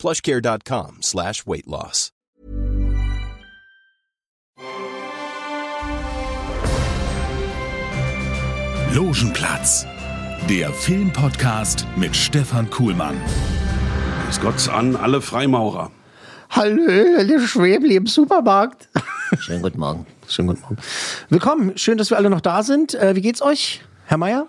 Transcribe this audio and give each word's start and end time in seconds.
plushcare.com 0.00 1.02
slash 1.02 1.46
weight 1.46 1.66
loss. 1.66 2.10
Logenplatz, 8.92 9.86
der 10.48 10.72
Filmpodcast 10.72 11.86
mit 11.96 12.16
Stefan 12.16 12.68
Kuhlmann. 12.70 13.16
Grüß 14.24 14.40
Gott 14.40 14.68
an 14.68 14.96
alle 14.96 15.20
Freimaurer. 15.20 15.92
Hallo, 16.50 16.88
Herr 16.88 17.46
Schwäbli 17.46 17.94
im 17.94 18.06
Supermarkt. 18.06 18.88
Schönen 19.38 19.62
guten 19.62 19.78
Morgen. 19.78 20.06
Schönen 20.26 20.48
guten 20.48 20.62
Morgen. 20.62 20.76
Willkommen, 21.28 21.78
schön, 21.78 21.98
dass 21.98 22.10
wir 22.10 22.16
alle 22.16 22.30
noch 22.30 22.40
da 22.40 22.64
sind. 22.64 22.94
Äh, 22.94 23.14
wie 23.14 23.20
geht's 23.20 23.42
euch, 23.42 23.82
Herr 24.06 24.16
Meier? 24.16 24.48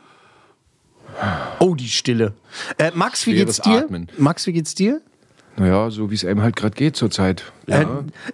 Oh, 1.60 1.76
die 1.76 1.90
Stille. 1.90 2.34
Äh, 2.80 2.92
Max, 2.96 3.28
wie 3.28 3.34
Schweres 3.34 3.58
geht's 3.58 3.62
dir? 3.62 3.84
Atmen. 3.84 4.08
Max, 4.18 4.48
wie 4.48 4.54
geht's 4.54 4.74
dir? 4.74 5.02
Naja, 5.58 5.92
so 5.92 6.10
wie 6.10 6.16
es 6.16 6.26
einem 6.26 6.42
halt 6.42 6.56
gerade 6.56 6.74
geht 6.76 6.96
zurzeit. 6.96 7.52
Ja. 7.68 7.82
Äh, 7.82 7.86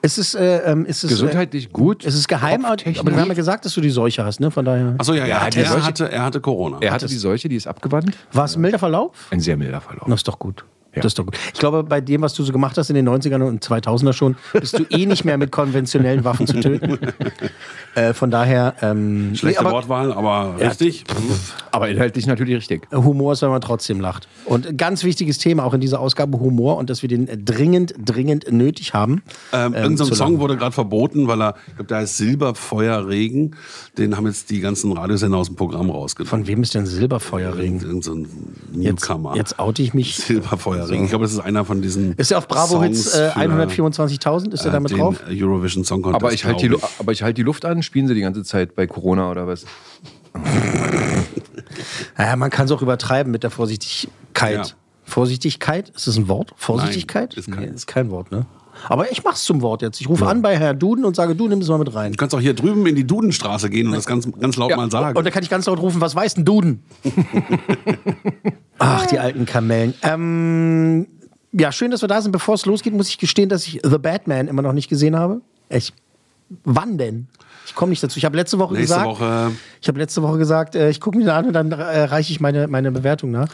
es 0.02 0.18
ist, 0.18 0.36
äh, 0.36 0.60
ähm, 0.72 0.86
es 0.88 1.04
ist, 1.04 1.10
Gesundheitlich 1.10 1.72
gut. 1.74 2.06
Äh, 2.06 2.10
es 2.10 2.16
ist 2.16 2.28
geheim, 2.28 2.64
aber 2.66 2.78
wir 2.86 3.16
haben 3.20 3.28
ja 3.28 3.34
gesagt, 3.34 3.66
dass 3.66 3.74
du 3.74 3.82
die 3.82 3.90
Seuche 3.90 4.24
hast, 4.24 4.40
ne? 4.40 4.52
Von 4.52 4.66
daher. 4.66 4.96
Achso, 4.98 5.14
ja, 5.14 5.26
ja, 5.26 5.50
die 5.50 5.60
er, 5.60 5.66
Seuche- 5.66 5.84
hatte, 5.84 6.12
er 6.12 6.24
hatte 6.24 6.40
Corona. 6.42 6.78
er 6.80 6.92
hatte 6.92 7.08
die 7.08 7.16
Seuche, 7.18 7.50
die 7.50 7.56
ist 7.56 7.68
abgewandt. 7.68 8.16
War 8.32 8.46
es 8.46 8.56
ein 8.56 8.62
milder 8.62 8.80
Verlauf? 8.80 9.12
Ein 9.32 9.40
sehr 9.40 9.58
milder 9.58 9.82
Verlauf. 9.82 10.08
Das 10.08 10.20
ist 10.20 10.28
doch 10.28 10.40
gut. 10.40 10.64
Ja. 10.98 11.04
Das 11.04 11.12
ist 11.12 11.20
doch 11.20 11.26
gut. 11.26 11.38
Ich 11.54 11.60
glaube, 11.60 11.84
bei 11.84 12.02
dem, 12.02 12.22
was 12.22 12.34
du 12.34 12.44
so 12.44 12.52
gemacht 12.52 12.78
hast 12.78 12.90
in 12.90 12.96
den 12.96 13.08
90ern 13.08 13.44
und 13.44 13.64
2000er 13.64 14.14
schon, 14.14 14.36
bist 14.54 14.78
du 14.78 14.84
eh 14.90 15.06
nicht 15.06 15.26
mehr 15.26 15.38
mit 15.38 15.52
konventionellen 15.52 16.24
Waffen 16.24 16.48
zu 16.48 16.60
töten. 16.60 16.98
äh, 17.96 18.14
von 18.14 18.32
daher. 18.32 18.76
Ähm, 18.82 19.36
Schlechte 19.36 19.62
nee, 19.62 19.68
aber 19.68 19.76
Wortwahl, 19.78 20.12
aber 20.12 20.56
richtig. 20.60 21.04
Aber 21.72 21.90
inhaltlich 21.90 22.26
natürlich 22.26 22.56
richtig. 22.56 22.88
Humor 22.92 23.34
ist, 23.34 23.42
wenn 23.42 23.50
man 23.50 23.62
trotzdem 23.62 24.00
lacht. 24.00 24.28
Und 24.46 24.68
ein 24.68 24.78
ganz 24.78 25.04
wichtiges 25.04 25.38
Thema 25.38 25.64
auch 25.64 25.74
in 25.74 25.82
dieser 25.82 26.00
Ausgabe 26.00 26.40
Humor 26.40 26.78
und 26.78 26.90
dass 26.90 27.02
wir 27.02 27.10
den 27.10 27.28
dringend, 27.46 27.94
dringend 28.04 28.52
nötig 28.52 28.94
haben. 28.94 29.22
Ähm, 29.54 29.68
ähm, 29.68 29.84
irgendein 29.84 30.08
Song 30.08 30.18
lachen. 30.18 30.40
wurde 30.40 30.58
gerade 30.58 30.72
verboten, 30.72 31.28
weil 31.28 31.42
er, 31.42 31.56
ich 31.68 31.76
glaube, 31.76 31.88
da 31.88 32.02
ist 32.02 32.18
Silberfeuerregen. 32.18 33.56
Den 33.98 34.16
haben 34.18 34.28
jetzt 34.28 34.50
die 34.50 34.60
ganzen 34.60 34.92
Radiosender 34.92 35.38
aus 35.38 35.48
dem 35.48 35.56
Programm 35.56 35.90
rausgenommen. 35.90 36.30
Von 36.30 36.48
wem 36.48 36.64
ist 36.64 36.74
denn 36.74 36.86
Silberfeuerring? 36.86 37.82
Irgend 37.82 38.04
so 38.04 38.14
ein 38.14 38.28
Jetzt, 38.74 39.10
Newcomer. 39.10 39.36
jetzt 39.36 39.60
oute 39.60 39.82
ich 39.82 39.94
mich. 39.94 40.16
Silberfeuerring. 40.88 41.04
Ich 41.06 41.10
glaube, 41.10 41.26
das 41.26 41.34
ist 41.34 41.40
einer 41.40 41.66
von 41.66 41.82
diesen. 41.82 42.14
Ist 42.14 42.32
er 42.32 42.38
auf 42.40 42.48
Bravo 42.48 42.82
Hits 42.82 43.14
äh, 43.14 43.32
für, 43.32 43.40
124.000? 43.40 44.54
Ist 44.54 44.62
er 44.66 44.70
äh, 44.70 44.72
damit 44.72 44.92
den 44.92 44.98
drauf? 44.98 45.22
Eurovision 45.30 45.84
Song 45.84 46.02
Contest. 46.02 46.24
Aber 46.24 46.34
ich 46.34 46.46
halte 46.46 46.70
die, 46.70 46.76
aber 47.00 47.12
ich 47.12 47.22
halt 47.24 47.38
die 47.38 47.44
Luft 47.44 47.66
an. 47.66 47.84
Spielen 47.84 48.08
sie 48.08 48.14
die 48.16 48.22
ganze 48.22 48.44
Zeit 48.44 48.76
bei 48.76 48.88
Corona 48.88 49.30
oder 49.32 49.48
was? 49.48 49.66
Naja, 52.18 52.36
man 52.36 52.50
kann 52.50 52.66
es 52.66 52.72
auch 52.72 52.82
übertreiben 52.82 53.32
mit 53.32 53.44
der 53.44 53.52
Vorsichtigkeit. 53.52 54.56
Ja. 54.56 54.74
Vorsichtigkeit? 55.04 55.90
Ist 55.90 56.08
das 56.08 56.18
ein 56.18 56.28
Wort? 56.28 56.54
Vorsichtigkeit? 56.58 57.34
ist 57.36 57.52
kein- 57.52 57.60
nee, 57.60 57.68
ist 57.76 57.88
kein 57.88 58.10
Wort, 58.10 58.32
ne? 58.32 58.46
Aber 58.90 59.12
ich 59.12 59.24
mach's 59.24 59.44
zum 59.44 59.62
Wort 59.62 59.82
jetzt. 59.82 60.00
Ich 60.02 60.10
rufe 60.10 60.28
an 60.28 60.42
bei 60.42 60.58
Herr 60.58 60.74
Duden 60.74 61.06
und 61.06 61.16
sage, 61.16 61.36
du 61.36 61.48
nimm 61.48 61.60
es 61.60 61.68
mal 61.68 61.78
mit 61.78 61.94
rein. 61.94 62.12
Du 62.12 62.18
kannst 62.18 62.36
auch 62.36 62.40
hier 62.40 62.54
drüben 62.54 62.86
in 62.88 62.96
die 62.96 63.06
Dudenstraße 63.06 63.70
gehen 63.70 63.88
und 63.88 63.94
das 63.94 64.06
ganz, 64.06 64.28
ganz 64.40 64.58
laut 64.58 64.76
mal 64.76 64.90
sagen. 64.92 65.18
Und 65.18 65.24
dann 65.24 65.34
kann 65.34 65.44
ich 65.44 65.50
ganz 65.50 65.66
laut 65.66 65.80
rufen, 65.80 66.02
was 66.02 66.16
weiß 66.16 66.36
denn 66.36 66.46
Duden? 66.46 66.84
Ach, 68.80 69.06
die 69.08 69.20
alten 69.20 69.46
Kamellen. 69.46 69.94
Ähm, 70.04 71.08
ja, 71.52 71.72
schön, 71.72 71.92
dass 71.92 72.02
wir 72.02 72.08
da 72.08 72.22
sind. 72.22 72.32
Bevor 72.32 72.56
es 72.56 72.66
losgeht, 72.66 72.94
muss 72.94 73.10
ich 73.10 73.18
gestehen, 73.18 73.50
dass 73.50 73.66
ich 73.66 73.82
The 73.84 73.98
Batman 73.98 74.48
immer 74.48 74.62
noch 74.62 74.74
nicht 74.74 74.90
gesehen 74.90 75.16
habe. 75.16 75.42
Ich, 75.70 75.94
wann 76.64 76.98
denn? 76.98 77.28
Ich 77.66 77.76
komme 77.76 77.90
nicht 77.90 78.02
dazu. 78.02 78.18
Ich 78.18 78.26
habe 78.26 78.38
letzte 78.38 78.60
Woche 78.60 78.76
Nächste 78.76 78.96
gesagt, 78.96 79.08
Woche 79.08 79.52
ich 79.82 79.88
habe 79.88 80.00
letzte 80.00 80.22
Woche 80.22 80.38
gesagt, 80.38 80.76
äh, 80.76 80.90
ich 80.90 81.02
gucke 81.02 81.18
mir 81.18 81.26
den 81.26 81.32
an 81.32 81.46
und 81.48 81.54
dann 81.54 81.72
äh, 81.72 82.04
reiche 82.04 82.32
ich 82.32 82.40
meine, 82.40 82.68
meine 82.68 82.92
Bewertung 82.92 83.32
nach. 83.32 83.50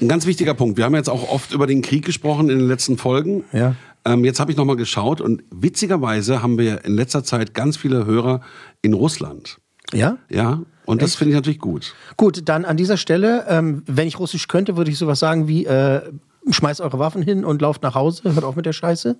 Ein 0.00 0.08
ganz 0.08 0.26
wichtiger 0.26 0.54
Punkt. 0.54 0.78
Wir 0.78 0.84
haben 0.84 0.94
jetzt 0.94 1.10
auch 1.10 1.28
oft 1.28 1.52
über 1.52 1.66
den 1.66 1.82
Krieg 1.82 2.04
gesprochen 2.04 2.48
in 2.48 2.58
den 2.58 2.68
letzten 2.68 2.96
Folgen. 2.96 3.44
Ja. 3.52 3.74
Ähm, 4.04 4.24
jetzt 4.24 4.40
habe 4.40 4.50
ich 4.50 4.56
nochmal 4.56 4.76
geschaut 4.76 5.20
und 5.20 5.44
witzigerweise 5.50 6.42
haben 6.42 6.58
wir 6.58 6.84
in 6.84 6.94
letzter 6.94 7.24
Zeit 7.24 7.54
ganz 7.54 7.76
viele 7.76 8.04
Hörer 8.04 8.40
in 8.82 8.94
Russland. 8.94 9.58
Ja? 9.92 10.18
Ja, 10.28 10.62
und 10.84 11.02
das 11.02 11.14
finde 11.14 11.30
ich 11.30 11.36
natürlich 11.36 11.60
gut. 11.60 11.94
Gut, 12.16 12.48
dann 12.48 12.64
an 12.64 12.76
dieser 12.76 12.96
Stelle, 12.96 13.44
ähm, 13.48 13.82
wenn 13.86 14.08
ich 14.08 14.18
Russisch 14.18 14.48
könnte, 14.48 14.76
würde 14.76 14.90
ich 14.90 14.98
sowas 14.98 15.20
sagen 15.20 15.46
wie, 15.46 15.64
äh, 15.64 16.02
schmeißt 16.50 16.80
eure 16.80 16.98
Waffen 16.98 17.22
hin 17.22 17.44
und 17.44 17.62
lauft 17.62 17.82
nach 17.82 17.94
Hause, 17.94 18.34
hört 18.34 18.44
auf 18.44 18.56
mit 18.56 18.66
der 18.66 18.72
Scheiße. 18.72 19.16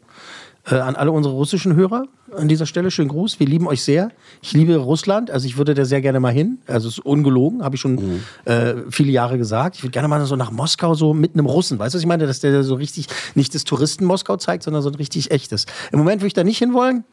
Äh, 0.70 0.76
an 0.76 0.94
alle 0.94 1.10
unsere 1.10 1.34
russischen 1.34 1.74
Hörer 1.74 2.04
an 2.36 2.48
dieser 2.48 2.66
Stelle 2.66 2.90
schönen 2.90 3.08
Gruß. 3.08 3.40
Wir 3.40 3.46
lieben 3.46 3.66
euch 3.66 3.82
sehr. 3.82 4.10
Ich 4.40 4.52
liebe 4.52 4.76
Russland, 4.76 5.30
also 5.30 5.46
ich 5.46 5.56
würde 5.56 5.74
da 5.74 5.84
sehr 5.84 6.00
gerne 6.00 6.20
mal 6.20 6.32
hin. 6.32 6.58
Also 6.66 6.88
es 6.88 6.98
ist 6.98 7.04
ungelogen, 7.04 7.64
habe 7.64 7.74
ich 7.74 7.80
schon 7.80 8.20
äh, 8.44 8.74
viele 8.90 9.10
Jahre 9.10 9.38
gesagt. 9.38 9.76
Ich 9.76 9.82
würde 9.82 9.90
gerne 9.90 10.08
mal 10.08 10.24
so 10.24 10.36
nach 10.36 10.50
Moskau 10.50 10.94
so 10.94 11.14
mit 11.14 11.34
einem 11.34 11.46
Russen. 11.46 11.78
Weißt 11.78 11.94
du, 11.94 11.96
was 11.96 12.02
ich 12.02 12.08
meine? 12.08 12.26
Dass 12.26 12.40
der 12.40 12.62
so 12.62 12.74
richtig 12.76 13.08
nicht 13.34 13.54
das 13.54 13.64
Touristen 13.64 14.04
Moskau 14.04 14.36
zeigt, 14.36 14.62
sondern 14.62 14.82
so 14.82 14.88
ein 14.88 14.94
richtig 14.94 15.30
echtes. 15.30 15.66
Im 15.90 15.98
Moment 15.98 16.20
würde 16.20 16.28
ich 16.28 16.34
da 16.34 16.44
nicht 16.44 16.58
hinwollen. 16.58 17.04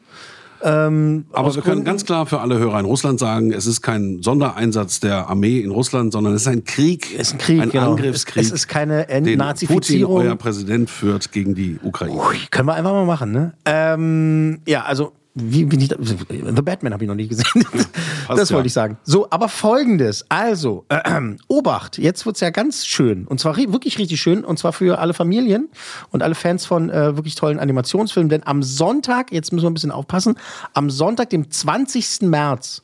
Ähm, 0.61 1.25
Aber 1.31 1.53
wir 1.55 1.61
können 1.61 1.83
ganz 1.83 2.05
klar 2.05 2.25
für 2.25 2.39
alle 2.41 2.57
Hörer 2.57 2.79
in 2.79 2.85
Russland 2.85 3.19
sagen, 3.19 3.51
es 3.51 3.65
ist 3.65 3.81
kein 3.81 4.21
Sondereinsatz 4.21 4.99
der 4.99 5.29
Armee 5.29 5.59
in 5.59 5.71
Russland, 5.71 6.11
sondern 6.11 6.33
es 6.33 6.41
ist 6.41 6.47
ein 6.47 6.63
Krieg. 6.63 7.13
Es 7.13 7.27
ist 7.27 7.33
ein 7.33 7.37
Krieg, 7.37 7.61
ein 7.61 7.69
genau. 7.69 7.91
Angriffskrieg. 7.91 8.43
Es 8.43 8.51
ist 8.51 8.67
keine 8.67 9.05
den 9.05 9.07
Putin, 9.07 9.27
Entnazifizierung. 9.33 10.17
euer 10.17 10.35
Präsident, 10.35 10.89
führt 10.89 11.31
gegen 11.31 11.55
die 11.55 11.79
Ukraine. 11.81 12.15
Ui, 12.15 12.37
können 12.51 12.67
wir 12.67 12.73
einfach 12.73 12.91
mal 12.91 13.05
machen, 13.05 13.31
ne? 13.31 13.53
Ähm, 13.65 14.59
ja, 14.67 14.83
also, 14.83 15.13
wie 15.35 15.65
bin 15.65 15.79
ich 15.79 15.89
da? 15.89 15.95
The 15.99 16.61
Batman 16.61 16.93
habe 16.93 17.03
ich 17.03 17.07
noch 17.07 17.15
nicht 17.15 17.29
gesehen. 17.29 17.65
das 18.27 18.49
ja. 18.49 18.55
wollte 18.55 18.67
ich 18.67 18.73
sagen. 18.73 18.97
So, 19.03 19.27
aber 19.29 19.47
folgendes. 19.47 20.25
Also, 20.29 20.85
äh, 20.89 21.21
Obacht, 21.47 21.97
jetzt 21.97 22.25
wird's 22.25 22.39
ja 22.39 22.49
ganz 22.49 22.85
schön. 22.85 23.25
Und 23.25 23.39
zwar 23.39 23.55
wirklich 23.55 23.99
richtig 23.99 24.19
schön. 24.19 24.43
Und 24.43 24.57
zwar 24.57 24.73
für 24.73 24.99
alle 24.99 25.13
Familien 25.13 25.69
und 26.09 26.23
alle 26.23 26.35
Fans 26.35 26.65
von 26.65 26.89
äh, 26.89 27.15
wirklich 27.15 27.35
tollen 27.35 27.59
Animationsfilmen. 27.59 28.29
Denn 28.29 28.45
am 28.45 28.63
Sonntag, 28.63 29.31
jetzt 29.31 29.53
müssen 29.53 29.65
wir 29.65 29.69
ein 29.69 29.75
bisschen 29.75 29.91
aufpassen, 29.91 30.35
am 30.73 30.89
Sonntag, 30.89 31.29
dem 31.29 31.49
20. 31.49 32.21
März, 32.21 32.83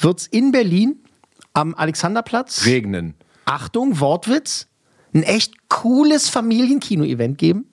wird's 0.00 0.26
in 0.26 0.52
Berlin 0.52 0.96
am 1.52 1.74
Alexanderplatz. 1.74 2.64
Regnen. 2.64 3.14
Achtung, 3.44 4.00
Wortwitz, 4.00 4.66
ein 5.14 5.22
echt 5.22 5.68
cooles 5.68 6.28
Familienkino-Event 6.28 7.38
geben. 7.38 7.66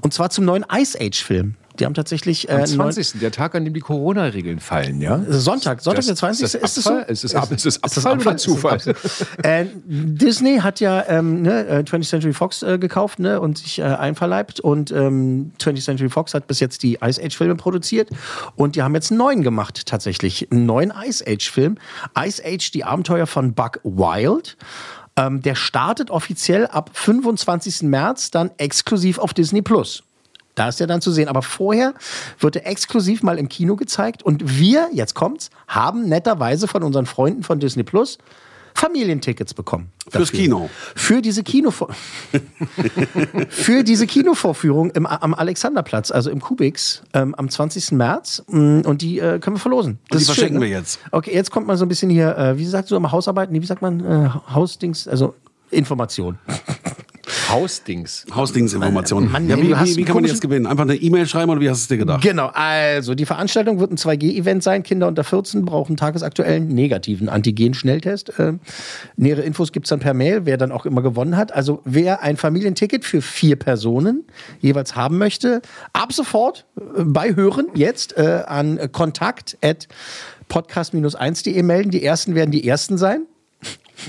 Und 0.00 0.14
zwar 0.14 0.30
zum 0.30 0.44
neuen 0.44 0.64
Ice 0.72 0.98
Age-Film. 1.00 1.56
Die 1.80 1.84
haben 1.86 1.94
tatsächlich 1.94 2.48
äh, 2.48 2.52
Am 2.52 2.56
einen 2.62 2.76
neuen- 2.76 2.92
20. 2.92 3.18
Der 3.20 3.32
Tag, 3.32 3.54
an 3.56 3.64
dem 3.64 3.74
die 3.74 3.80
Corona-Regeln 3.80 4.60
fallen, 4.60 5.00
ja? 5.00 5.14
Also 5.16 5.40
Sonntag, 5.40 5.80
Sonntag 5.80 5.96
Das- 5.98 6.06
der 6.06 6.16
20. 6.16 6.44
ist 6.44 6.54
das 6.54 6.62
ist 6.62 6.76
es 6.78 6.84
so? 6.84 6.90
Abfall? 6.90 7.10
Ist 7.12 7.24
es 7.24 7.34
Ab- 7.34 7.50
ist 7.50 7.66
es 7.66 7.82
Abfall 7.82 8.20
oder 8.20 8.36
Zufall? 8.36 8.76
Ist 8.76 8.86
es 8.86 9.22
Abfall? 9.22 9.44
äh, 9.44 9.66
Disney 9.84 10.58
hat 10.58 10.78
ja 10.80 11.04
ähm, 11.08 11.42
ne, 11.42 11.66
äh, 11.66 11.82
20th 11.84 12.08
Century 12.08 12.32
Fox 12.32 12.62
äh, 12.62 12.78
gekauft 12.78 13.18
ne, 13.18 13.40
und 13.40 13.58
sich 13.58 13.80
äh, 13.80 13.82
einverleibt. 13.82 14.60
Und 14.60 14.92
ähm, 14.92 15.50
20th 15.58 15.84
Century 15.84 16.08
Fox 16.08 16.32
hat 16.34 16.46
bis 16.46 16.60
jetzt 16.60 16.82
die 16.84 16.98
Ice 17.04 17.20
Age-Filme 17.20 17.56
produziert. 17.56 18.08
Und 18.54 18.76
die 18.76 18.82
haben 18.82 18.94
jetzt 18.94 19.10
einen 19.10 19.18
neuen 19.18 19.42
gemacht, 19.42 19.86
tatsächlich. 19.86 20.50
Einen 20.52 20.66
neuen 20.66 20.92
Ice 21.04 21.24
Age-Film. 21.26 21.76
Ice 22.18 22.40
Age, 22.44 22.70
die 22.70 22.84
Abenteuer 22.84 23.26
von 23.26 23.52
Buck 23.54 23.80
Wild. 23.82 24.56
Ähm, 25.16 25.42
der 25.42 25.54
startet 25.54 26.10
offiziell 26.10 26.66
ab 26.68 26.90
25. 26.92 27.82
März 27.82 28.30
dann 28.30 28.50
exklusiv 28.58 29.18
auf 29.18 29.32
Disney 29.34 29.62
Plus. 29.62 30.02
Da 30.54 30.68
ist 30.68 30.80
er 30.80 30.86
dann 30.86 31.00
zu 31.00 31.10
sehen. 31.10 31.28
Aber 31.28 31.42
vorher 31.42 31.94
wird 32.38 32.56
er 32.56 32.66
exklusiv 32.66 33.22
mal 33.22 33.38
im 33.38 33.48
Kino 33.48 33.76
gezeigt. 33.76 34.22
Und 34.22 34.58
wir, 34.58 34.88
jetzt 34.92 35.14
kommt's, 35.14 35.50
haben 35.68 36.08
netterweise 36.08 36.68
von 36.68 36.82
unseren 36.82 37.06
Freunden 37.06 37.42
von 37.42 37.60
Disney 37.60 37.82
Plus 37.82 38.18
Familientickets 38.76 39.54
bekommen. 39.54 39.92
Fürs 40.08 40.30
dafür. 40.30 40.40
Kino. 40.40 40.70
Für 40.96 41.22
diese 41.22 41.44
Kino 41.44 41.70
für 43.48 43.84
diese 43.84 44.06
Kinovorführung 44.06 44.90
im, 44.90 45.06
am 45.06 45.32
Alexanderplatz, 45.32 46.10
also 46.10 46.28
im 46.28 46.40
Kubix, 46.40 47.02
ähm, 47.12 47.36
am 47.36 47.48
20. 47.48 47.92
März. 47.92 48.42
Mm, 48.48 48.80
Und 48.80 49.02
die 49.02 49.20
äh, 49.20 49.38
können 49.38 49.56
wir 49.56 49.60
verlosen. 49.60 50.00
Und 50.10 50.20
die 50.20 50.24
verschenken 50.24 50.58
ne? 50.58 50.66
wir 50.66 50.68
jetzt. 50.68 50.98
Okay, 51.12 51.32
jetzt 51.32 51.52
kommt 51.52 51.68
mal 51.68 51.76
so 51.76 51.84
ein 51.84 51.88
bisschen 51.88 52.10
hier, 52.10 52.36
äh, 52.36 52.58
wie 52.58 52.66
sagt 52.66 52.90
du 52.90 52.96
immer 52.96 53.12
Hausarbeiten? 53.12 53.52
Nee, 53.52 53.62
wie 53.62 53.66
sagt 53.66 53.80
man? 53.80 54.00
Äh, 54.00 54.30
Hausdings, 54.52 55.06
also 55.06 55.34
Information. 55.70 56.38
Hausdings. 57.54 58.26
Hausdingsinformationen. 58.34 59.30
Mann, 59.30 59.48
ja, 59.48 59.56
wie, 59.56 59.70
wie, 59.70 59.96
wie 59.96 60.04
kann 60.04 60.16
man 60.16 60.24
jetzt 60.24 60.40
gewinnen? 60.40 60.66
Einfach 60.66 60.84
eine 60.84 60.96
E-Mail 60.96 61.26
schreiben 61.26 61.50
oder 61.50 61.60
wie 61.60 61.70
hast 61.70 61.78
du 61.78 61.82
es 61.82 61.88
dir 61.88 61.98
gedacht? 61.98 62.22
Genau, 62.22 62.50
also 62.52 63.14
die 63.14 63.26
Veranstaltung 63.26 63.78
wird 63.78 63.92
ein 63.92 63.96
2G-Event 63.96 64.62
sein. 64.62 64.82
Kinder 64.82 65.06
unter 65.06 65.24
14 65.24 65.64
brauchen 65.64 65.96
tagesaktuellen 65.96 66.68
negativen 66.68 67.28
Antigen-Schnelltest. 67.28 68.38
Äh, 68.38 68.54
nähere 69.16 69.42
Infos 69.42 69.72
gibt 69.72 69.86
es 69.86 69.90
dann 69.90 70.00
per 70.00 70.14
Mail, 70.14 70.46
wer 70.46 70.56
dann 70.56 70.72
auch 70.72 70.86
immer 70.86 71.02
gewonnen 71.02 71.36
hat. 71.36 71.52
Also 71.52 71.80
wer 71.84 72.22
ein 72.22 72.36
Familienticket 72.36 73.04
für 73.04 73.22
vier 73.22 73.56
Personen 73.56 74.24
jeweils 74.60 74.96
haben 74.96 75.18
möchte, 75.18 75.62
ab 75.92 76.12
sofort 76.12 76.66
äh, 76.76 77.04
bei 77.04 77.36
Hören 77.36 77.68
jetzt 77.74 78.16
äh, 78.16 78.42
an 78.46 78.90
kontakt 78.92 79.56
at 79.62 79.88
podcast-1.de 80.48 81.62
melden. 81.62 81.90
Die 81.90 82.04
ersten 82.04 82.34
werden 82.34 82.50
die 82.50 82.66
ersten 82.66 82.98
sein. 82.98 83.26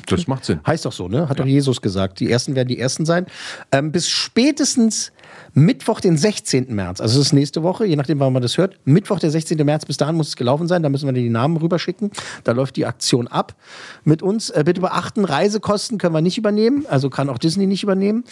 Das 0.08 0.28
macht 0.28 0.46
Sinn. 0.46 0.60
Heißt 0.66 0.86
doch 0.86 0.92
so, 0.92 1.08
ne? 1.08 1.30
Hat 1.30 1.40
doch 1.40 1.46
Jesus 1.46 1.82
gesagt. 1.82 2.20
Die 2.20 2.32
ersten 2.32 2.56
werden 2.56 2.68
die 2.68 2.80
ersten 2.80 3.06
sein. 3.06 3.26
Ähm, 3.72 3.92
bis 3.92 4.10
spätestens 4.10 5.12
Mittwoch, 5.54 6.00
den 6.00 6.18
16. 6.18 6.74
März, 6.74 7.00
also 7.02 7.18
das 7.18 7.28
ist 7.28 7.34
nächste 7.34 7.64
Woche, 7.64 7.86
je 7.86 7.96
nachdem, 7.96 8.20
wann 8.20 8.34
man 8.34 8.42
das 8.42 8.58
hört. 8.58 8.78
Mittwoch, 8.86 9.20
der 9.20 9.32
16. 9.32 9.64
März, 9.66 9.86
bis 9.86 9.98
dahin 9.98 10.16
muss 10.16 10.30
es 10.30 10.36
gelaufen 10.36 10.68
sein. 10.68 10.84
Da 10.84 10.90
müssen 10.90 11.06
wir 11.06 11.14
die 11.14 11.30
Namen 11.30 11.58
rüberschicken. 11.58 12.12
Da 12.44 12.52
läuft 12.52 12.76
die 12.76 12.86
Aktion 12.86 13.28
ab 13.28 13.56
mit 14.04 14.22
uns. 14.22 14.50
Äh, 14.50 14.64
bitte 14.66 14.82
beachten, 14.82 15.26
Reisekosten 15.26 15.98
können 15.98 16.14
wir 16.14 16.22
nicht 16.22 16.38
übernehmen. 16.38 16.86
Also 16.90 17.10
kann 17.10 17.30
auch 17.30 17.38
Disney 17.38 17.68
nicht 17.68 17.84
übernehmen. 17.84 18.24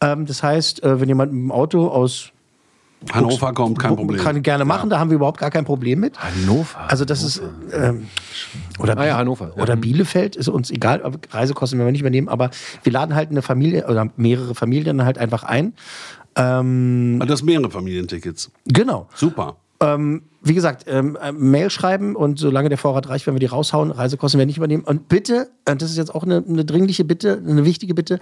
Ähm, 0.00 0.26
das 0.26 0.42
heißt, 0.42 0.82
äh, 0.82 1.00
wenn 1.00 1.08
jemand 1.08 1.32
mit 1.32 1.42
dem 1.42 1.52
Auto 1.52 1.88
aus 1.88 2.32
Hannover 3.12 3.52
kommt, 3.52 3.78
kein 3.78 3.96
Problem. 3.96 4.20
Kann 4.20 4.42
gerne 4.42 4.64
machen, 4.64 4.90
da 4.90 4.98
haben 4.98 5.10
wir 5.10 5.16
überhaupt 5.16 5.38
gar 5.40 5.50
kein 5.50 5.64
Problem 5.64 6.00
mit. 6.00 6.18
Hannover. 6.18 6.88
Also 6.88 7.04
das 7.04 7.22
ist 7.22 7.42
ähm, 7.72 8.06
oder, 8.78 8.96
Ah 8.98 9.06
ja, 9.06 9.16
Hannover, 9.18 9.52
ja. 9.56 9.62
oder 9.62 9.76
Bielefeld 9.76 10.36
ist 10.36 10.48
uns 10.48 10.70
egal, 10.70 11.02
Reisekosten 11.30 11.78
werden 11.78 11.88
wir 11.88 11.92
nicht 11.92 12.00
übernehmen, 12.00 12.28
aber 12.28 12.50
wir 12.82 12.92
laden 12.92 13.14
halt 13.14 13.30
eine 13.30 13.42
Familie 13.42 13.86
oder 13.88 14.08
mehrere 14.16 14.54
Familien 14.54 15.04
halt 15.04 15.18
einfach 15.18 15.42
ein. 15.44 15.74
Ähm, 16.36 17.18
Ah, 17.22 17.26
Das 17.26 17.42
mehrere 17.42 17.70
Familientickets. 17.70 18.50
genau. 18.66 19.08
Super. 19.14 19.56
Ähm, 19.80 20.22
wie 20.42 20.54
gesagt, 20.54 20.84
ähm, 20.86 21.18
äh, 21.22 21.32
Mail 21.32 21.68
schreiben 21.70 22.16
und 22.16 22.38
solange 22.38 22.68
der 22.70 22.78
Vorrat 22.78 23.08
reicht, 23.08 23.26
werden 23.26 23.34
wir 23.36 23.40
die 23.40 23.46
raushauen. 23.46 23.90
Reisekosten 23.90 24.38
werden 24.38 24.46
wir 24.46 24.50
nicht 24.50 24.56
übernehmen. 24.56 24.84
Und 24.84 25.08
bitte, 25.08 25.50
und 25.68 25.82
das 25.82 25.90
ist 25.90 25.96
jetzt 25.98 26.14
auch 26.14 26.24
eine, 26.24 26.42
eine 26.48 26.64
dringliche 26.64 27.04
Bitte, 27.04 27.42
eine 27.46 27.64
wichtige 27.64 27.92
Bitte, 27.94 28.18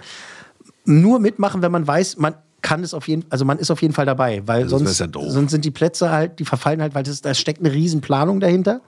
nur 0.85 1.19
mitmachen, 1.19 1.61
wenn 1.61 1.71
man 1.71 1.87
weiß, 1.87 2.17
man 2.17 2.35
kann 2.65 2.83
es 2.83 2.93
auf 2.95 3.07
jeden 3.07 3.25
also 3.29 3.45
man 3.45 3.59
ist 3.59 3.69
auf 3.69 3.83
jeden 3.83 3.93
Fall 3.93 4.07
dabei, 4.07 4.41
weil 4.47 4.63
Ja, 4.63 4.69
sonst 4.69 4.99
ja 4.99 5.07
sonst 5.13 5.51
sind 5.51 5.63
die 5.63 5.71
Plätze 5.71 6.09
halt, 6.09 6.39
die 6.39 6.45
verfallen 6.45 6.81
halt, 6.81 6.95
weil 6.95 7.03
das, 7.03 7.21
da 7.21 7.35
steckt 7.35 7.59
eine 7.59 7.71
riesen 7.71 8.01
Planung 8.01 8.39
dahinter. 8.39 8.81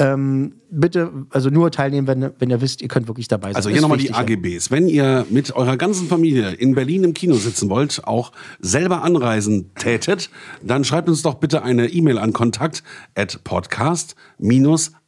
Ähm, 0.00 0.52
bitte, 0.70 1.10
also 1.30 1.50
nur 1.50 1.72
teilnehmen, 1.72 2.06
wenn, 2.06 2.30
wenn 2.38 2.50
ihr 2.50 2.60
wisst, 2.60 2.82
ihr 2.82 2.88
könnt 2.88 3.08
wirklich 3.08 3.26
dabei 3.26 3.48
sein. 3.48 3.56
Also 3.56 3.70
hier 3.70 3.80
nochmal 3.80 3.98
die. 3.98 4.12
AGBs. 4.12 4.70
Wenn 4.70 4.86
ihr 4.86 5.26
mit 5.28 5.56
eurer 5.56 5.76
ganzen 5.78 6.06
Familie 6.06 6.52
in 6.52 6.76
Berlin 6.76 7.02
im 7.02 7.14
Kino 7.14 7.34
sitzen 7.34 7.68
wollt, 7.70 8.04
auch 8.04 8.30
selber 8.60 9.02
anreisen 9.02 9.74
tätet, 9.74 10.30
dann 10.62 10.84
schreibt 10.84 11.08
uns 11.08 11.22
doch 11.22 11.34
bitte 11.36 11.64
eine 11.64 11.88
E-Mail 11.88 12.18
an 12.18 12.32
kontakt 12.32 12.84
at 13.16 13.42
podcast 13.42 14.14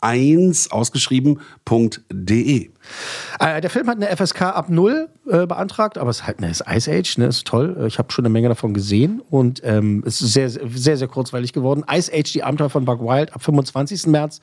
eins 0.00 0.70
ausgeschrieben.de. 0.70 2.70
Äh, 3.38 3.60
der 3.60 3.70
Film 3.70 3.88
hat 3.88 3.96
eine 3.96 4.14
FSK 4.14 4.42
ab 4.42 4.68
0 4.68 5.08
äh, 5.28 5.46
beantragt, 5.46 5.98
aber 5.98 6.10
es 6.10 6.18
ist 6.20 6.26
halt 6.26 6.38
eine 6.38 6.50
ist 6.50 6.64
Ice 6.68 6.90
Age, 6.90 7.18
ne, 7.18 7.26
ist 7.26 7.46
toll. 7.46 7.76
Äh, 7.80 7.86
Ich 7.86 7.98
habe 7.98 8.12
schon 8.12 8.24
eine 8.24 8.32
Menge 8.32 8.48
davon 8.48 8.74
gesehen 8.74 9.22
und 9.30 9.60
ähm, 9.64 10.02
ist 10.04 10.18
sehr, 10.18 10.50
sehr, 10.50 10.96
sehr 10.96 11.08
kurzweilig 11.08 11.52
geworden. 11.52 11.84
Ice 11.90 12.12
Age, 12.12 12.32
die 12.32 12.42
Abenteuer 12.42 12.70
von 12.70 12.84
Buck 12.84 13.00
Wild, 13.00 13.32
ab 13.34 13.42
25. 13.42 14.06
März 14.06 14.40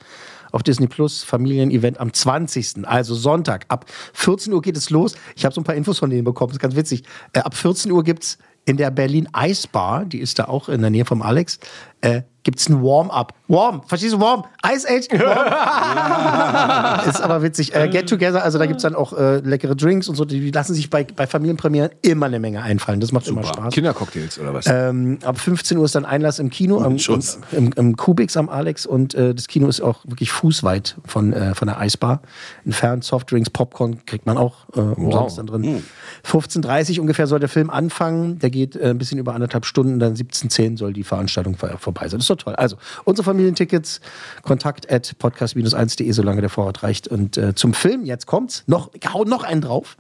auf 0.52 0.64
Disney 0.64 0.88
Plus, 0.88 1.24
Familienevent 1.24 2.00
am 2.00 2.14
20. 2.14 2.88
Also 2.88 3.16
Sonntag. 3.16 3.66
Ab 3.68 3.86
14 4.14 4.54
Uhr 4.54 4.62
geht 4.62 4.78
es 4.78 4.90
los. 4.90 5.16
Ich 5.36 5.46
habe 5.46 5.54
so 5.54 5.62
ein 5.62 5.64
paar 5.64 5.76
Infos 5.76 6.00
von 6.00 6.10
denen 6.10 6.24
bekommen, 6.24 6.50
das 6.50 6.58
ist 6.58 6.62
ganz 6.62 6.76
witzig. 6.76 7.04
Äh, 7.34 7.40
ab 7.40 7.56
14 7.56 7.92
Uhr 7.92 8.04
gibt 8.04 8.24
es 8.24 8.38
in 8.68 8.76
der 8.76 8.92
Berlin 8.92 9.30
Ice 9.38 9.66
Bar, 9.72 10.04
die 10.04 10.20
ist 10.20 10.40
da 10.40 10.46
auch 10.46 10.68
in 10.68 10.82
der 10.82 10.90
Nähe 10.90 11.06
vom 11.06 11.22
Alex, 11.22 11.58
äh, 12.02 12.22
gibt 12.48 12.60
es 12.60 12.70
ein 12.70 12.82
Warm-up. 12.82 13.34
Warm, 13.50 13.82
verstehst 13.86 14.14
du? 14.14 14.22
Warm, 14.22 14.46
Ice 14.74 14.88
Age, 14.88 15.08
Warm. 15.20 17.10
ist 17.10 17.20
aber 17.22 17.42
witzig. 17.44 17.76
Äh, 17.76 17.90
Get 17.90 18.08
Together, 18.08 18.42
also 18.42 18.58
da 18.58 18.66
gibt 18.66 18.78
es 18.78 18.84
dann 18.84 18.96
auch 18.96 19.12
äh, 19.12 19.40
leckere 19.40 19.76
Drinks 19.76 20.08
und 20.08 20.16
so. 20.16 20.24
Die, 20.24 20.52
lassen 20.52 20.74
sich 20.74 20.90
bei, 20.90 21.04
bei 21.04 21.28
Familienpremieren 21.28 21.90
immer 22.04 22.28
eine 22.28 22.40
Menge 22.40 22.62
einfallen. 22.64 23.02
Das 23.02 23.12
macht 23.12 23.28
immer 23.28 23.44
Spaß. 23.44 23.74
Kindercocktails 23.74 24.40
oder 24.40 24.54
was? 24.54 24.66
Ähm, 24.68 25.20
ab 25.26 25.38
15 25.38 25.78
Uhr 25.78 25.84
ist 25.84 25.96
dann 25.96 26.06
Einlass 26.06 26.40
im 26.40 26.50
Kino, 26.50 26.82
am, 26.82 26.96
im, 26.96 27.22
im, 27.52 27.72
im 27.74 27.98
Kubix 27.98 28.38
am 28.38 28.48
Alex 28.48 28.86
und 28.86 29.14
äh, 29.14 29.36
das 29.36 29.48
Kino 29.48 29.68
ist 29.68 29.82
auch 29.82 30.06
wirklich 30.06 30.32
fußweit 30.32 30.96
von, 31.06 31.34
äh, 31.34 31.54
von 31.54 31.68
der 31.68 31.80
Eisbar. 31.80 32.22
Entfernt 32.64 33.04
Softdrinks, 33.04 33.50
Popcorn 33.50 34.06
kriegt 34.06 34.26
man 34.26 34.38
auch 34.38 34.56
äh, 34.74 34.80
umsonst 34.80 35.38
dann 35.38 35.48
drin. 35.48 35.84
15.30 36.26 37.02
ungefähr 37.02 37.28
soll 37.28 37.40
der 37.40 37.50
Film 37.50 37.70
anfangen. 37.70 38.40
Der 38.40 38.52
geht 38.52 38.78
äh, 38.78 38.90
ein 38.90 38.98
bisschen 38.98 39.18
über 39.18 39.34
anderthalb 39.36 39.66
Stunden. 39.66 40.00
Dann 40.00 40.16
17.10 40.16 40.78
soll 40.78 40.94
die 40.94 41.04
Veranstaltung 41.04 41.58
vor- 41.58 41.78
vorbei 41.88 42.10
sein. 42.10 42.20
Das 42.20 42.26
ist 42.26 42.30
doch 42.30 42.36
toll. 42.36 42.56
Also 42.56 42.76
unsere 43.06 43.24
Familientickets, 43.24 44.02
kontakt 44.42 44.92
at 44.92 45.16
podcast-1.de, 45.20 46.12
solange 46.12 46.42
der 46.42 46.50
Vorrat 46.50 46.84
reicht. 46.84 47.08
Und 47.08 47.38
äh, 47.38 47.56
zum 47.56 47.74
Film, 47.74 48.06
jetzt 48.06 48.28
kommt's, 48.28 48.64
noch, 48.68 48.92
hau 49.14 49.24
noch 49.24 49.44
einen 49.44 49.62
drauf, 49.62 49.96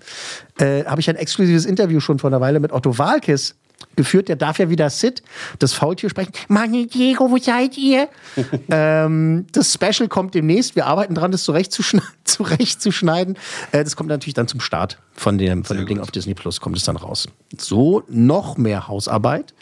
äh, 0.60 0.84
habe 0.84 1.00
ich 1.00 1.10
ein 1.10 1.16
exklusives 1.16 1.66
Interview 1.66 2.01
schon 2.01 2.19
vor 2.19 2.30
einer 2.30 2.42
Weile 2.42 2.60
mit 2.60 2.74
Otto 2.74 2.98
Walkes 2.98 3.56
geführt. 3.95 4.28
Der 4.28 4.36
darf 4.36 4.60
ja 4.60 4.69
wieder 4.69 4.89
Sid, 4.89 5.24
das 5.60 5.72
Faultier, 5.74 6.10
sprechen. 6.10 6.34
Manni 6.50 6.88
Diego, 6.88 7.31
wo 7.31 7.38
seid 7.38 7.78
ihr? 7.78 8.10
ähm, 8.69 9.45
das 9.54 9.74
Special 9.74 10.10
kommt 10.10 10.36
demnächst. 10.36 10.75
Wir 10.75 10.88
arbeiten 10.88 11.16
dran, 11.16 11.31
das 11.31 11.44
zurechtzuschne 11.44 12.01
zurechtzuschneiden. 12.25 13.38
Äh, 13.72 13.86
das 13.86 13.95
kommt 13.95 14.10
natürlich 14.10 14.33
dann 14.33 14.50
zum 14.50 14.60
Start 14.60 15.00
von 15.13 15.38
dem, 15.38 15.63
von 15.63 15.78
dem 15.78 15.86
Ding 15.86 16.00
auf 16.00 16.12
Disney 16.12 16.33
Plus, 16.33 16.60
kommt 16.60 16.75
es 16.75 16.83
dann 16.83 16.98
raus. 16.98 17.28
So, 17.57 18.04
noch 18.10 18.57
mehr 18.57 18.90
Hausarbeit. 18.90 19.54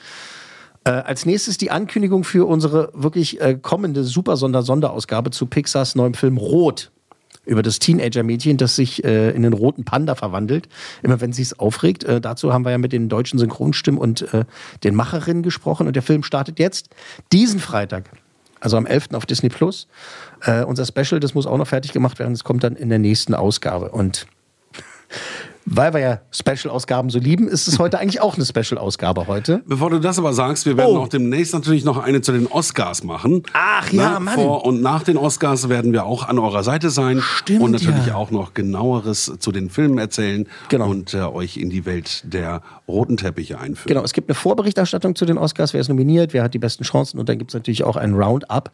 Äh, 0.85 0.91
als 0.91 1.25
nächstes 1.25 1.57
die 1.57 1.71
Ankündigung 1.71 2.23
für 2.23 2.47
unsere 2.47 2.91
wirklich 2.93 3.41
äh, 3.41 3.57
kommende 3.59 4.03
Super-Sonder-Sonderausgabe 4.03 5.31
zu 5.31 5.47
Pixars 5.47 5.95
neuem 5.95 6.13
Film 6.13 6.37
Rot. 6.37 6.91
Über 7.43 7.61
das 7.61 7.77
Teenager-Mädchen, 7.77 8.57
das 8.57 8.75
sich 8.75 9.03
äh, 9.03 9.29
in 9.31 9.43
den 9.43 9.53
roten 9.53 9.83
Panda 9.83 10.15
verwandelt, 10.15 10.67
immer 11.03 11.21
wenn 11.21 11.31
sie 11.31 11.43
es 11.43 11.59
aufregt. 11.59 12.03
Äh, 12.03 12.19
dazu 12.19 12.53
haben 12.53 12.65
wir 12.65 12.71
ja 12.71 12.79
mit 12.79 12.91
den 12.91 13.07
deutschen 13.09 13.37
Synchronstimmen 13.37 13.99
und 13.99 14.33
äh, 14.33 14.45
den 14.83 14.95
Macherinnen 14.95 15.43
gesprochen. 15.43 15.85
Und 15.85 15.95
der 15.95 16.01
Film 16.01 16.23
startet 16.23 16.57
jetzt 16.57 16.89
diesen 17.31 17.59
Freitag, 17.59 18.09
also 18.59 18.77
am 18.77 18.87
11. 18.87 19.09
auf 19.13 19.27
Disney 19.27 19.49
Plus. 19.49 19.87
Äh, 20.41 20.63
unser 20.63 20.85
Special, 20.85 21.19
das 21.19 21.35
muss 21.35 21.45
auch 21.45 21.57
noch 21.57 21.67
fertig 21.67 21.93
gemacht 21.93 22.17
werden. 22.17 22.33
Das 22.33 22.43
kommt 22.43 22.63
dann 22.63 22.75
in 22.75 22.89
der 22.89 22.99
nächsten 22.99 23.35
Ausgabe. 23.35 23.89
Und 23.89 24.25
weil 25.65 25.93
wir 25.93 25.99
ja 25.99 26.19
Special-Ausgaben 26.31 27.09
so 27.09 27.17
lieben, 27.19 27.47
ist 27.47 27.67
es 27.67 27.79
heute 27.79 27.97
eigentlich 27.99 28.21
auch 28.21 28.35
eine 28.35 28.45
Special-Ausgabe 28.45 29.27
heute. 29.27 29.63
Bevor 29.65 29.89
du 29.89 29.99
das 29.99 30.19
aber 30.19 30.31
sagst, 30.33 30.65
wir 30.65 30.77
werden 30.77 30.95
Oh. 30.95 30.99
auch 31.01 31.07
demnächst 31.07 31.53
natürlich 31.53 31.83
noch 31.83 31.97
eine 31.97 32.21
zu 32.21 32.31
den 32.31 32.45
Oscars 32.47 33.03
machen. 33.03 33.41
Ach 33.53 33.91
ja, 33.91 34.19
Mann. 34.19 34.35
Vor 34.35 34.63
und 34.65 34.81
nach 34.81 35.03
den 35.03 35.17
Oscars 35.17 35.67
werden 35.69 35.91
wir 35.91 36.05
auch 36.05 36.27
an 36.27 36.37
eurer 36.39 36.63
Seite 36.63 36.89
sein. 36.91 37.19
Stimmt, 37.21 37.61
Und 37.61 37.71
natürlich 37.71 38.05
ja. 38.07 38.15
auch 38.15 38.29
noch 38.31 38.53
genaueres 38.53 39.31
zu 39.39 39.51
den 39.51 39.69
Filmen 39.69 39.97
erzählen 39.97 40.47
Genau. 40.69 40.87
und 40.89 41.13
äh, 41.13 41.21
euch 41.21 41.57
in 41.57 41.69
die 41.69 41.85
Welt 41.85 42.21
der 42.31 42.61
roten 42.87 43.17
Teppiche 43.17 43.59
einführen. 43.59 43.87
Genau, 43.87 44.03
es 44.03 44.13
gibt 44.13 44.29
eine 44.29 44.35
Vorberichterstattung 44.35 45.15
zu 45.15 45.25
den 45.25 45.37
Oscars, 45.37 45.73
wer 45.73 45.81
ist 45.81 45.89
nominiert, 45.89 46.33
wer 46.33 46.43
hat 46.43 46.53
die 46.53 46.59
besten 46.59 46.83
Chancen 46.83 47.19
und 47.19 47.27
dann 47.27 47.39
gibt 47.39 47.49
es 47.51 47.55
natürlich 47.55 47.83
auch 47.83 47.95
ein 47.95 48.13
Roundup. 48.13 48.69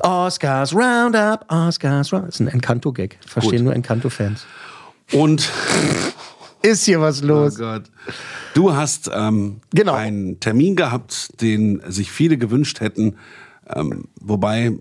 Oscars 0.00 0.74
Roundup, 0.74 1.44
Oscars 1.48 2.12
Roundup. 2.12 2.26
Das 2.26 2.34
ist 2.36 2.40
ein 2.40 2.48
Encanto-Gag. 2.48 3.18
Verstehen 3.26 3.58
Gut. 3.58 3.64
nur 3.66 3.74
Encanto-Fans. 3.74 4.44
Und 5.12 5.50
Ist 6.62 6.84
hier 6.84 7.00
was 7.00 7.22
oh 7.22 7.26
los? 7.26 7.58
Gott, 7.58 7.82
du 8.54 8.74
hast 8.74 9.10
ähm, 9.12 9.60
Genau. 9.74 9.94
einen 9.94 10.38
Termin 10.40 10.76
gehabt, 10.76 11.40
den 11.40 11.82
sich 11.88 12.10
viele 12.12 12.38
gewünscht 12.38 12.80
hätten, 12.80 13.16
ähm, 13.74 14.04
wobei 14.20 14.72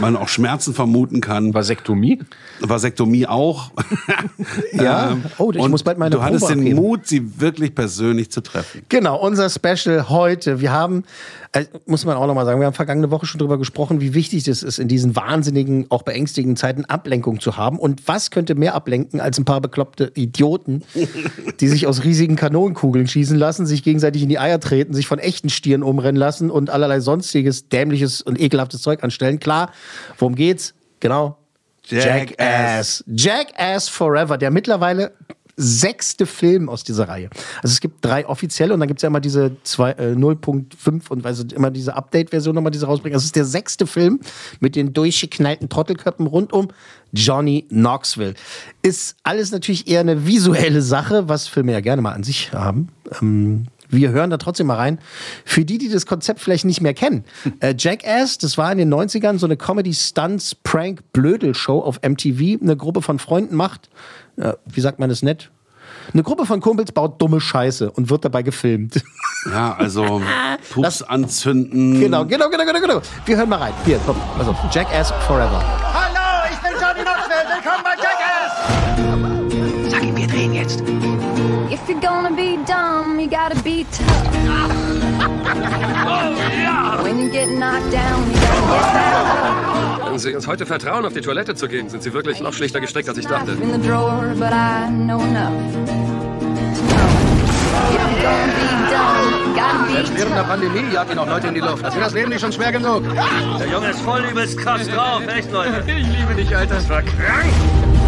man 0.00 0.16
auch 0.16 0.28
Schmerzen 0.28 0.74
vermuten 0.74 1.20
kann. 1.20 1.54
Vasektomie? 1.54 2.20
Vasektomie 2.60 3.26
auch. 3.26 3.70
Ja. 4.72 5.16
Oh, 5.38 5.52
ich 5.52 5.58
Und 5.58 5.70
muss 5.70 5.82
bald 5.82 5.98
meine 5.98 6.14
Du 6.16 6.22
hattest 6.22 6.48
den 6.48 6.58
abgeben. 6.60 6.76
Mut, 6.76 7.06
sie 7.06 7.40
wirklich 7.40 7.74
persönlich 7.74 8.30
zu 8.30 8.40
treffen. 8.40 8.82
Genau, 8.88 9.16
unser 9.20 9.48
Special 9.50 10.08
heute. 10.08 10.60
Wir 10.60 10.72
haben, 10.72 11.04
äh, 11.52 11.66
muss 11.84 12.06
man 12.06 12.16
auch 12.16 12.26
nochmal 12.26 12.46
sagen, 12.46 12.60
wir 12.60 12.66
haben 12.66 12.74
vergangene 12.74 13.10
Woche 13.10 13.26
schon 13.26 13.38
drüber 13.38 13.58
gesprochen, 13.58 14.00
wie 14.00 14.14
wichtig 14.14 14.44
das 14.44 14.62
ist, 14.62 14.78
in 14.78 14.88
diesen 14.88 15.14
wahnsinnigen, 15.14 15.86
auch 15.90 16.02
beängstigenden 16.02 16.56
Zeiten 16.56 16.86
Ablenkung 16.86 17.40
zu 17.40 17.58
haben. 17.58 17.78
Und 17.78 18.08
was 18.08 18.30
könnte 18.30 18.54
mehr 18.54 18.74
ablenken 18.74 19.20
als 19.20 19.38
ein 19.38 19.44
paar 19.44 19.60
bekloppte 19.60 20.12
Idioten, 20.14 20.82
die 21.60 21.68
sich 21.68 21.86
aus 21.86 22.04
riesigen 22.04 22.36
Kanonenkugeln 22.36 23.06
schießen 23.06 23.36
lassen, 23.36 23.66
sich 23.66 23.82
gegenseitig 23.82 24.22
in 24.22 24.30
die 24.30 24.38
Eier 24.38 24.60
treten, 24.60 24.94
sich 24.94 25.06
von 25.06 25.18
echten 25.18 25.50
Stieren 25.50 25.82
umrennen 25.82 26.16
lassen 26.16 26.50
und 26.50 26.70
allerlei 26.70 27.00
sonstiges 27.00 27.68
dämliches 27.68 28.22
und 28.22 28.40
ekelhaftes 28.40 28.80
Zeug 28.80 29.04
anstellen. 29.04 29.38
Klar, 29.38 29.72
worum 30.18 30.34
geht's? 30.34 30.72
Genau. 31.00 31.36
Jackass. 31.84 32.04
Jackass. 32.38 33.04
Jackass 33.06 33.88
Forever, 33.88 34.38
der 34.38 34.50
mittlerweile 34.50 35.12
sechste 35.62 36.26
Film 36.26 36.68
aus 36.68 36.84
dieser 36.84 37.08
Reihe. 37.08 37.30
Also 37.62 37.72
es 37.72 37.80
gibt 37.80 38.04
drei 38.04 38.26
offizielle 38.26 38.74
und 38.74 38.80
dann 38.80 38.88
gibt 38.88 38.98
es 38.98 39.02
ja 39.02 39.08
immer 39.08 39.20
diese 39.20 39.46
äh, 39.46 40.14
0.5 40.14 41.10
und 41.10 41.26
also 41.26 41.44
immer 41.54 41.70
diese 41.70 41.94
Update-Version 41.94 42.54
nochmal, 42.54 42.72
die 42.72 42.78
sie 42.78 42.86
rausbringen. 42.86 43.14
Also 43.14 43.24
es 43.24 43.26
ist 43.26 43.36
der 43.36 43.44
sechste 43.44 43.86
Film 43.86 44.20
mit 44.60 44.76
den 44.76 44.92
durchgeknallten 44.92 45.68
Trottelköpfen 45.68 46.26
rund 46.26 46.52
um 46.52 46.68
Johnny 47.12 47.66
Knoxville. 47.68 48.34
Ist 48.82 49.16
alles 49.22 49.52
natürlich 49.52 49.88
eher 49.88 50.00
eine 50.00 50.26
visuelle 50.26 50.82
Sache, 50.82 51.28
was 51.28 51.46
Filme 51.46 51.72
ja 51.72 51.80
gerne 51.80 52.02
mal 52.02 52.12
an 52.12 52.22
sich 52.22 52.52
haben. 52.52 52.88
Ähm, 53.20 53.66
wir 53.92 54.10
hören 54.10 54.30
da 54.30 54.38
trotzdem 54.38 54.66
mal 54.68 54.76
rein. 54.76 54.98
Für 55.44 55.66
die, 55.66 55.78
die 55.78 55.90
das 55.90 56.06
Konzept 56.06 56.40
vielleicht 56.40 56.64
nicht 56.64 56.80
mehr 56.80 56.94
kennen. 56.94 57.24
Äh, 57.60 57.74
Jackass, 57.76 58.38
das 58.38 58.56
war 58.56 58.72
in 58.72 58.78
den 58.78 58.90
90ern 58.92 59.38
so 59.38 59.46
eine 59.46 59.58
Comedy-Stunts-Prank-Blödel-Show 59.58 61.78
auf 61.78 62.00
MTV. 62.00 62.62
Eine 62.62 62.76
Gruppe 62.76 63.02
von 63.02 63.18
Freunden 63.18 63.54
macht, 63.54 63.90
äh, 64.42 64.52
wie 64.66 64.80
sagt 64.80 64.98
man 64.98 65.08
das 65.08 65.22
nett? 65.22 65.50
Eine 66.12 66.22
Gruppe 66.22 66.46
von 66.46 66.60
Kumpels 66.60 66.90
baut 66.92 67.20
dumme 67.20 67.40
Scheiße 67.40 67.90
und 67.90 68.10
wird 68.10 68.24
dabei 68.24 68.42
gefilmt. 68.42 69.02
Ja, 69.50 69.74
also 69.78 70.20
Pups 70.72 71.02
anzünden. 71.02 72.00
genau, 72.00 72.24
genau, 72.24 72.48
genau, 72.50 72.64
genau, 72.64 72.80
genau. 72.80 73.00
Wir 73.24 73.36
hören 73.36 73.48
mal 73.48 73.58
rein. 73.58 73.72
Hier, 73.84 73.98
komm. 74.04 74.16
Also, 74.38 74.54
Jackass 74.70 75.10
Forever. 75.26 75.62
Hallo, 75.92 76.48
ich 76.50 76.58
bin 76.58 76.72
Johnny 76.80 77.02
Knoxville. 77.02 77.46
Willkommen 77.54 77.84
bei 77.84 77.96
Jackass. 78.02 79.90
Sag 79.92 80.02
ihm, 80.02 80.16
wir 80.16 80.26
drehen 80.26 80.54
jetzt. 80.54 80.80
If 81.70 81.88
you're 81.88 82.00
gonna 82.00 82.30
be 82.30 82.58
dumb, 82.66 83.18
you 83.20 83.28
gotta 83.28 83.60
be 83.62 83.84
tough. 83.90 84.08
When 87.02 87.18
you 87.18 87.28
get 87.30 87.48
knocked 87.48 87.90
down, 87.92 88.26
you 88.26 88.34
gotta 88.40 88.60
get 88.60 88.92
back 88.92 89.11
Wenn 90.12 90.18
Sie 90.18 90.34
uns 90.34 90.46
heute 90.46 90.66
vertrauen, 90.66 91.06
auf 91.06 91.14
die 91.14 91.22
Toilette 91.22 91.54
zu 91.54 91.68
gehen, 91.68 91.88
sind 91.88 92.02
Sie 92.02 92.12
wirklich 92.12 92.42
noch 92.42 92.52
schlichter 92.52 92.82
gestrickt, 92.82 93.08
als 93.08 93.16
ich 93.16 93.26
dachte. 93.26 93.52
Be 93.52 93.60
Während 100.14 100.36
der. 100.36 100.42
Pandemie 100.42 100.92
jagt 100.92 101.12
ihn 101.12 101.18
auch 101.18 101.26
Leute 101.26 101.46
in 101.46 101.54
die 101.54 101.60
Luft. 101.60 101.82
Das 101.82 101.94
ist 101.94 102.02
das 102.02 102.12
Leben 102.12 102.28
nicht 102.28 102.42
schon 102.42 102.52
schwer 102.52 102.72
genug. 102.72 103.04
Der 103.58 103.68
Junge 103.68 103.88
ist 103.88 104.02
voll 104.02 104.22
übelst 104.30 104.58
krass 104.58 104.86
drauf, 104.86 105.22
echt, 105.34 105.50
Leute. 105.50 105.82
Ich 105.86 106.06
liebe 106.06 106.34
dich, 106.34 106.54
Alter. 106.54 106.74
Das 106.74 106.90
war 106.90 107.00
krank. 107.00 107.50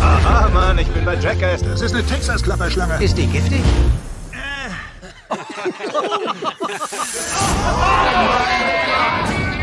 Aha, 0.02 0.50
Mann, 0.50 0.78
ich 0.78 0.88
bin 0.88 1.06
bei 1.06 1.14
Jackass. 1.14 1.62
Das 1.62 1.80
ist 1.80 1.94
eine 1.94 2.04
Texas-Klapperschlange. 2.04 3.02
Ist 3.02 3.16
die 3.16 3.26
giftig? 3.26 3.62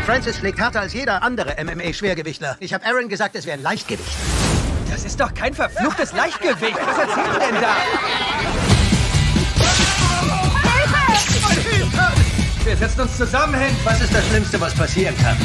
Francis 0.06 0.38
schlägt 0.38 0.58
härter 0.58 0.80
als 0.80 0.94
jeder 0.94 1.22
andere 1.22 1.54
MMA-Schwergewichtler. 1.62 2.56
Ich 2.58 2.74
habe 2.74 2.84
Aaron 2.84 3.08
gesagt, 3.08 3.36
es 3.36 3.46
wäre 3.46 3.56
ein 3.56 3.62
Leichtgewicht. 3.62 4.16
Das 4.90 5.04
ist 5.04 5.20
doch 5.20 5.32
kein 5.32 5.54
verfluchtes 5.54 6.12
Leichtgewicht. 6.12 6.76
Was 6.84 6.98
erzählt 6.98 7.26
ihr 7.32 7.38
denn 7.38 7.60
da? 7.60 7.76
Wir 12.64 12.76
setzen 12.76 13.00
uns 13.00 13.16
zusammen 13.16 13.54
hin. 13.54 13.76
Was 13.84 14.00
ist 14.00 14.12
das 14.12 14.26
Schlimmste, 14.26 14.60
was 14.60 14.74
passieren 14.74 15.16
kann? 15.18 15.36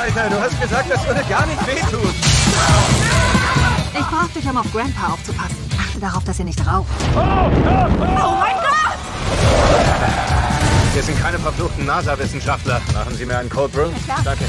Alter, 0.00 0.30
du 0.30 0.40
hast 0.40 0.60
gesagt, 0.60 0.90
das 0.90 1.06
würde 1.06 1.22
gar 1.28 1.46
nicht 1.46 1.66
wehtun. 1.66 2.14
Ich 3.92 4.06
brauche 4.06 4.28
dich, 4.34 4.44
um 4.44 4.56
auf 4.56 4.72
Grandpa 4.72 5.12
aufzupassen. 5.12 5.56
Achte 5.78 6.00
darauf, 6.00 6.24
dass 6.24 6.38
er 6.38 6.44
nicht 6.44 6.66
raucht. 6.66 6.88
Wir 10.98 11.04
sind 11.04 11.20
keine 11.20 11.38
verfluchten 11.38 11.86
NASA-Wissenschaftler. 11.86 12.82
Machen 12.92 13.14
Sie 13.14 13.24
mir 13.24 13.38
einen 13.38 13.48
Cold 13.48 13.70
Brew? 13.72 13.88
Danke. 14.24 14.44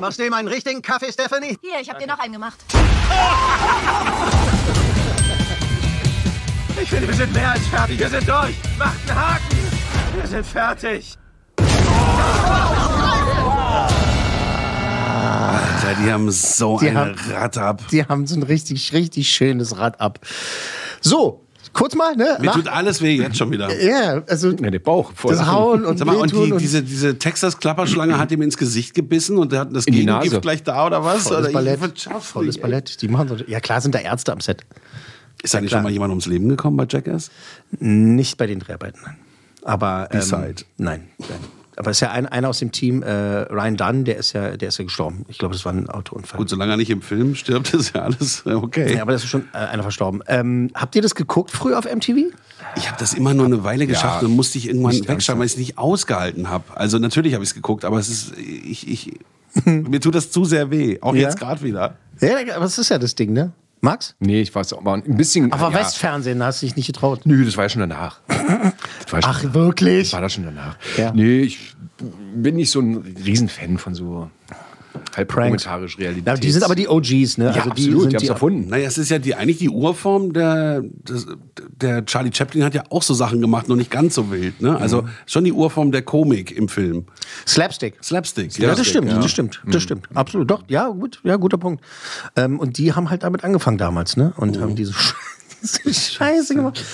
Machst 0.00 0.18
du 0.18 0.26
ihm 0.26 0.32
einen 0.34 0.48
richtigen 0.48 0.82
Kaffee, 0.82 1.12
Stephanie? 1.12 1.56
Hier, 1.60 1.78
ich 1.80 1.88
habe 1.88 2.00
dir 2.00 2.08
noch 2.08 2.18
einen 2.18 2.32
gemacht. 2.32 2.56
Ich 6.82 6.88
finde, 6.90 7.06
wir 7.06 7.14
sind 7.14 7.32
mehr 7.32 7.52
als 7.52 7.64
fertig. 7.68 8.00
Wir 8.00 8.08
sind 8.08 8.28
durch. 8.28 8.56
Macht 8.76 8.96
einen 9.08 9.16
Haken. 9.20 9.56
Wir 10.16 10.26
sind 10.26 10.44
fertig. 10.44 11.16
Alter, 15.06 15.94
die 16.04 16.10
haben 16.12 16.30
so 16.32 16.80
Die 16.80 16.88
eine 16.88 16.98
haben- 16.98 17.14
Rad 17.30 17.58
ab. 17.58 17.82
Die 17.92 18.04
haben 18.04 18.26
so 18.26 18.34
ein 18.34 18.42
richtig, 18.42 18.92
richtig 18.92 19.30
schönes 19.30 19.78
Rad 19.78 20.00
ab. 20.00 20.18
So, 21.00 21.41
kurz 21.72 21.94
mal, 21.94 22.14
ne? 22.16 22.36
Mir 22.40 22.46
Nach- 22.46 22.54
tut 22.54 22.68
alles 22.68 23.00
weh 23.02 23.16
jetzt 23.16 23.36
schon 23.36 23.50
wieder. 23.50 23.68
ja, 23.82 24.22
also 24.28 24.50
Ja, 24.50 24.70
der 24.70 24.78
Bauch 24.78 25.12
voll. 25.14 25.32
das 25.34 25.46
Hauen 25.46 25.84
und 25.84 25.98
Sag 25.98 26.06
mal, 26.06 26.16
und 26.16 26.30
die, 26.32 26.36
und 26.52 26.58
diese, 26.60 26.82
diese 26.82 27.18
Texas-Klapperschlange 27.18 28.18
hat 28.18 28.30
ihm 28.32 28.42
ins 28.42 28.56
Gesicht 28.56 28.94
gebissen 28.94 29.38
und 29.38 29.52
der 29.52 29.60
hat 29.60 29.74
das 29.74 29.86
In 29.86 29.92
die 29.94 30.00
Gegengift 30.00 30.32
Nase. 30.32 30.40
gleich 30.40 30.62
da 30.62 30.86
oder 30.86 31.04
was? 31.04 31.22
volles 31.24 31.44
oder 31.44 31.52
Ballett. 31.52 31.80
Volles 32.20 32.54
nicht. 32.56 32.62
Ballett. 32.62 33.02
Die 33.02 33.08
machen 33.08 33.28
so, 33.28 33.36
ja 33.46 33.60
klar 33.60 33.80
sind 33.80 33.94
da 33.94 33.98
Ärzte 34.00 34.32
am 34.32 34.40
Set. 34.40 34.62
Ist 35.42 35.54
da 35.54 35.60
nicht 35.60 35.70
klar. 35.70 35.78
schon 35.80 35.84
mal 35.84 35.92
jemand 35.92 36.10
ums 36.10 36.26
Leben 36.26 36.48
gekommen 36.48 36.76
bei 36.76 36.86
Jackass? 36.88 37.30
Nicht 37.80 38.36
bei 38.38 38.46
den 38.46 38.60
Dreharbeiten, 38.60 39.00
nein. 39.04 39.16
Aber 39.64 40.08
ähm, 40.12 40.18
Beside. 40.20 40.64
nein, 40.76 41.08
nein. 41.18 41.28
Aber 41.76 41.90
es 41.90 41.96
ist 41.98 42.00
ja 42.00 42.10
ein, 42.10 42.26
einer 42.26 42.48
aus 42.48 42.58
dem 42.58 42.70
Team, 42.70 43.02
äh, 43.02 43.10
Ryan 43.10 43.76
Dunn, 43.76 44.04
der 44.04 44.16
ist 44.18 44.32
ja, 44.34 44.56
der 44.56 44.68
ist 44.68 44.78
ja 44.78 44.84
gestorben. 44.84 45.24
Ich 45.28 45.38
glaube, 45.38 45.54
das 45.54 45.64
war 45.64 45.72
ein 45.72 45.88
Autounfall. 45.88 46.38
Gut, 46.38 46.48
solange 46.50 46.72
er 46.72 46.76
nicht 46.76 46.90
im 46.90 47.00
Film 47.02 47.34
stirbt, 47.34 47.72
ist 47.74 47.94
ja 47.94 48.02
alles 48.02 48.44
äh, 48.46 48.50
okay. 48.50 48.94
Ja, 48.94 49.02
aber 49.02 49.12
das 49.12 49.24
ist 49.24 49.30
schon 49.30 49.46
äh, 49.54 49.58
einer 49.58 49.82
verstorben. 49.82 50.22
Ähm, 50.26 50.70
habt 50.74 50.94
ihr 50.96 51.02
das 51.02 51.14
geguckt 51.14 51.50
früher 51.50 51.78
auf 51.78 51.84
MTV? 51.84 52.32
Ich 52.76 52.88
habe 52.88 52.98
das 52.98 53.14
immer 53.14 53.34
nur 53.34 53.46
eine 53.46 53.64
Weile 53.64 53.86
geschafft 53.86 54.22
Ja, 54.22 54.28
und 54.28 54.36
musste 54.36 54.58
ich 54.58 54.68
irgendwann 54.68 55.06
wegschauen, 55.08 55.38
weil 55.38 55.46
ich 55.46 55.52
es 55.52 55.58
nicht 55.58 55.78
ausgehalten 55.78 56.48
habe. 56.48 56.64
Also 56.74 56.98
natürlich 56.98 57.34
habe 57.34 57.42
ich 57.44 57.50
es 57.50 57.54
geguckt, 57.54 57.84
aber 57.84 57.98
es 57.98 58.08
ist 58.08 58.36
ich, 58.38 58.88
ich 58.88 59.20
mir 59.64 60.00
tut 60.00 60.14
das 60.14 60.30
zu 60.30 60.44
sehr 60.44 60.70
weh, 60.70 60.98
auch 61.00 61.14
Ja? 61.14 61.22
jetzt 61.22 61.38
gerade 61.38 61.62
wieder. 61.62 61.96
Ja, 62.20 62.36
aber 62.54 62.64
das 62.64 62.78
ist 62.78 62.88
ja 62.88 62.98
das 62.98 63.14
Ding, 63.14 63.32
ne? 63.32 63.52
Max? 63.84 64.14
Nee, 64.20 64.40
ich 64.40 64.54
weiß 64.54 64.72
auch 64.74 64.80
mal 64.80 65.02
ein 65.04 65.16
bisschen. 65.16 65.52
Aber 65.52 65.72
ja. 65.72 65.80
Westfernsehen, 65.80 66.38
da 66.38 66.46
hast 66.46 66.62
du 66.62 66.66
dich 66.66 66.76
nicht 66.76 66.86
getraut. 66.86 67.22
Nö, 67.24 67.44
das 67.44 67.56
war 67.56 67.64
ja 67.64 67.68
schon 67.68 67.80
danach. 67.80 68.20
Das 68.28 68.38
ja 69.10 69.18
Ach, 69.24 69.40
schon, 69.42 69.54
wirklich? 69.54 70.04
Das 70.04 70.12
war 70.12 70.20
da 70.20 70.28
schon 70.28 70.44
danach. 70.44 70.76
Ja. 70.96 71.12
Nee, 71.12 71.40
ich 71.40 71.74
bin 72.34 72.54
nicht 72.54 72.70
so 72.70 72.80
ein 72.80 73.16
Riesenfan 73.24 73.78
von 73.78 73.94
so 73.94 74.30
halb 75.16 75.28
Pranks. 75.28 75.64
dokumentarisch 75.64 75.98
Realität. 75.98 76.26
Ja, 76.26 76.34
die 76.34 76.50
sind 76.50 76.62
aber 76.62 76.74
die 76.74 76.88
OGs, 76.88 77.38
ne? 77.38 77.46
Ja, 77.46 77.52
die 77.52 77.58
absolut, 77.58 78.02
sind 78.02 78.12
die 78.12 78.16
haben 78.16 78.24
es 78.24 78.28
erfunden. 78.28 78.68
Naja, 78.68 78.86
es 78.86 78.98
ist 78.98 79.10
ja 79.10 79.18
die, 79.18 79.34
eigentlich 79.34 79.58
die 79.58 79.68
Urform 79.68 80.32
der, 80.32 80.82
des, 80.82 81.26
der 81.80 82.04
Charlie 82.04 82.30
Chaplin 82.32 82.64
hat 82.64 82.74
ja 82.74 82.82
auch 82.90 83.02
so 83.02 83.14
Sachen 83.14 83.40
gemacht, 83.40 83.68
nur 83.68 83.76
nicht 83.76 83.90
ganz 83.90 84.14
so 84.14 84.30
wild. 84.30 84.60
Ne? 84.60 84.76
Also 84.76 85.08
schon 85.26 85.44
die 85.44 85.52
Urform 85.52 85.92
der 85.92 86.02
Komik 86.02 86.50
im 86.52 86.68
Film. 86.68 87.06
Slapstick. 87.46 88.02
Slapstick. 88.02 88.58
Ja, 88.58 88.74
das 88.74 88.86
stimmt, 88.86 89.08
ja. 89.08 89.18
das 89.18 89.30
stimmt, 89.30 89.62
das 89.66 89.82
stimmt. 89.82 90.08
Absolut, 90.14 90.50
doch, 90.50 90.64
ja, 90.68 90.88
gut, 90.88 91.20
ja, 91.24 91.36
guter 91.36 91.58
Punkt. 91.58 91.84
Ähm, 92.36 92.58
und 92.58 92.78
die 92.78 92.92
haben 92.92 93.10
halt 93.10 93.22
damit 93.22 93.44
angefangen 93.44 93.78
damals, 93.78 94.16
ne? 94.16 94.32
Und 94.36 94.60
haben 94.60 94.76
diese, 94.76 94.94
diese 95.84 95.94
Scheiße 95.94 96.54
gemacht. 96.54 96.84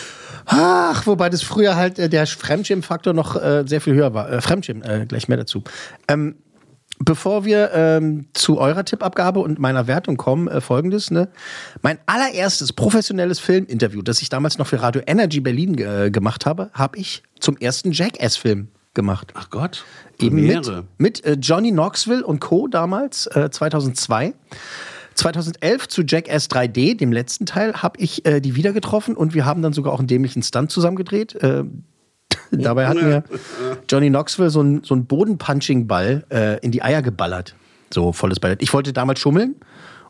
Ach, 0.50 1.06
wobei 1.06 1.28
das 1.28 1.42
früher 1.42 1.76
halt 1.76 1.98
äh, 1.98 2.08
der 2.08 2.26
Fremdschirmfaktor 2.26 3.12
noch 3.12 3.36
äh, 3.36 3.64
sehr 3.66 3.82
viel 3.82 3.94
höher 3.94 4.14
war. 4.14 4.32
Äh, 4.32 4.40
Fremdschirm, 4.40 4.82
äh, 4.82 5.04
gleich 5.06 5.28
mehr 5.28 5.36
dazu. 5.36 5.62
Ähm, 6.08 6.36
Bevor 7.00 7.44
wir 7.44 7.70
ähm, 7.72 8.26
zu 8.34 8.58
eurer 8.58 8.84
Tippabgabe 8.84 9.40
und 9.40 9.58
meiner 9.58 9.86
Wertung 9.86 10.16
kommen, 10.16 10.48
äh, 10.48 10.60
folgendes, 10.60 11.10
ne? 11.10 11.28
Mein 11.80 11.98
allererstes 12.06 12.72
professionelles 12.72 13.38
Filminterview, 13.38 14.02
das 14.02 14.20
ich 14.20 14.28
damals 14.28 14.58
noch 14.58 14.66
für 14.66 14.82
Radio 14.82 15.02
Energy 15.06 15.40
Berlin 15.40 15.78
äh, 15.78 16.10
gemacht 16.10 16.44
habe, 16.44 16.70
habe 16.72 16.98
ich 16.98 17.22
zum 17.38 17.56
ersten 17.56 17.92
Jackass-Film 17.92 18.68
gemacht. 18.94 19.32
Ach 19.34 19.48
Gott. 19.50 19.84
Eben 20.20 20.44
mit, 20.44 20.70
mit 20.98 21.24
äh, 21.24 21.34
Johnny 21.40 21.70
Knoxville 21.70 22.26
und 22.26 22.40
Co. 22.40 22.66
damals, 22.66 23.26
äh, 23.28 23.48
2002. 23.50 24.34
2011 25.14 25.88
zu 25.88 26.02
Jackass 26.02 26.48
3D, 26.48 26.96
dem 26.96 27.12
letzten 27.12 27.46
Teil, 27.46 27.74
habe 27.74 28.00
ich 28.00 28.24
äh, 28.24 28.40
die 28.40 28.54
wieder 28.54 28.72
getroffen 28.72 29.16
und 29.16 29.34
wir 29.34 29.44
haben 29.44 29.62
dann 29.62 29.72
sogar 29.72 29.92
auch 29.92 29.98
einen 29.98 30.08
dämlichen 30.08 30.42
Stunt 30.42 30.70
zusammengedreht. 30.70 31.34
Äh, 31.36 31.64
dabei 32.50 32.86
hat 32.88 32.96
mir 32.96 33.24
Johnny 33.88 34.08
Knoxville 34.08 34.50
so 34.50 34.60
einen 34.60 34.82
so 34.84 34.94
einen 34.94 35.06
Bodenpunching-Ball 35.06 36.24
äh, 36.30 36.58
in 36.60 36.72
die 36.72 36.82
Eier 36.82 37.02
geballert. 37.02 37.54
So 37.92 38.12
volles 38.12 38.40
Ballett. 38.40 38.62
Ich 38.62 38.72
wollte 38.72 38.92
damals 38.92 39.20
schummeln 39.20 39.56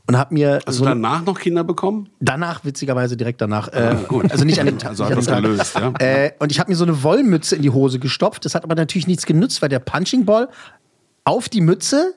und 0.06 0.16
habe 0.16 0.34
mir 0.34 0.58
Hast 0.66 0.76
so 0.78 0.84
du 0.84 0.90
danach 0.90 1.24
noch 1.24 1.38
Kinder 1.38 1.62
bekommen? 1.64 2.08
danach, 2.20 2.64
witzigerweise 2.64 3.16
direkt 3.16 3.40
danach, 3.40 3.68
äh, 3.68 3.96
also 4.30 4.44
nicht 4.44 4.58
an 4.58 4.66
dem 4.66 4.78
Tag. 4.78 4.90
Also 4.90 5.04
hat 5.04 5.16
das 5.16 5.26
gelöst, 5.26 5.74
ja? 5.76 5.92
Äh, 5.98 6.32
und 6.38 6.50
ich 6.50 6.58
habe 6.58 6.70
mir 6.70 6.76
so 6.76 6.84
eine 6.84 7.02
Wollmütze 7.02 7.56
in 7.56 7.62
die 7.62 7.70
Hose 7.70 7.98
gestopft. 7.98 8.44
Das 8.44 8.54
hat 8.54 8.64
aber 8.64 8.74
natürlich 8.74 9.06
nichts 9.06 9.26
genützt, 9.26 9.62
weil 9.62 9.68
der 9.68 9.78
Punching 9.80 10.24
Ball 10.24 10.48
auf 11.24 11.48
die 11.48 11.60
Mütze, 11.60 12.14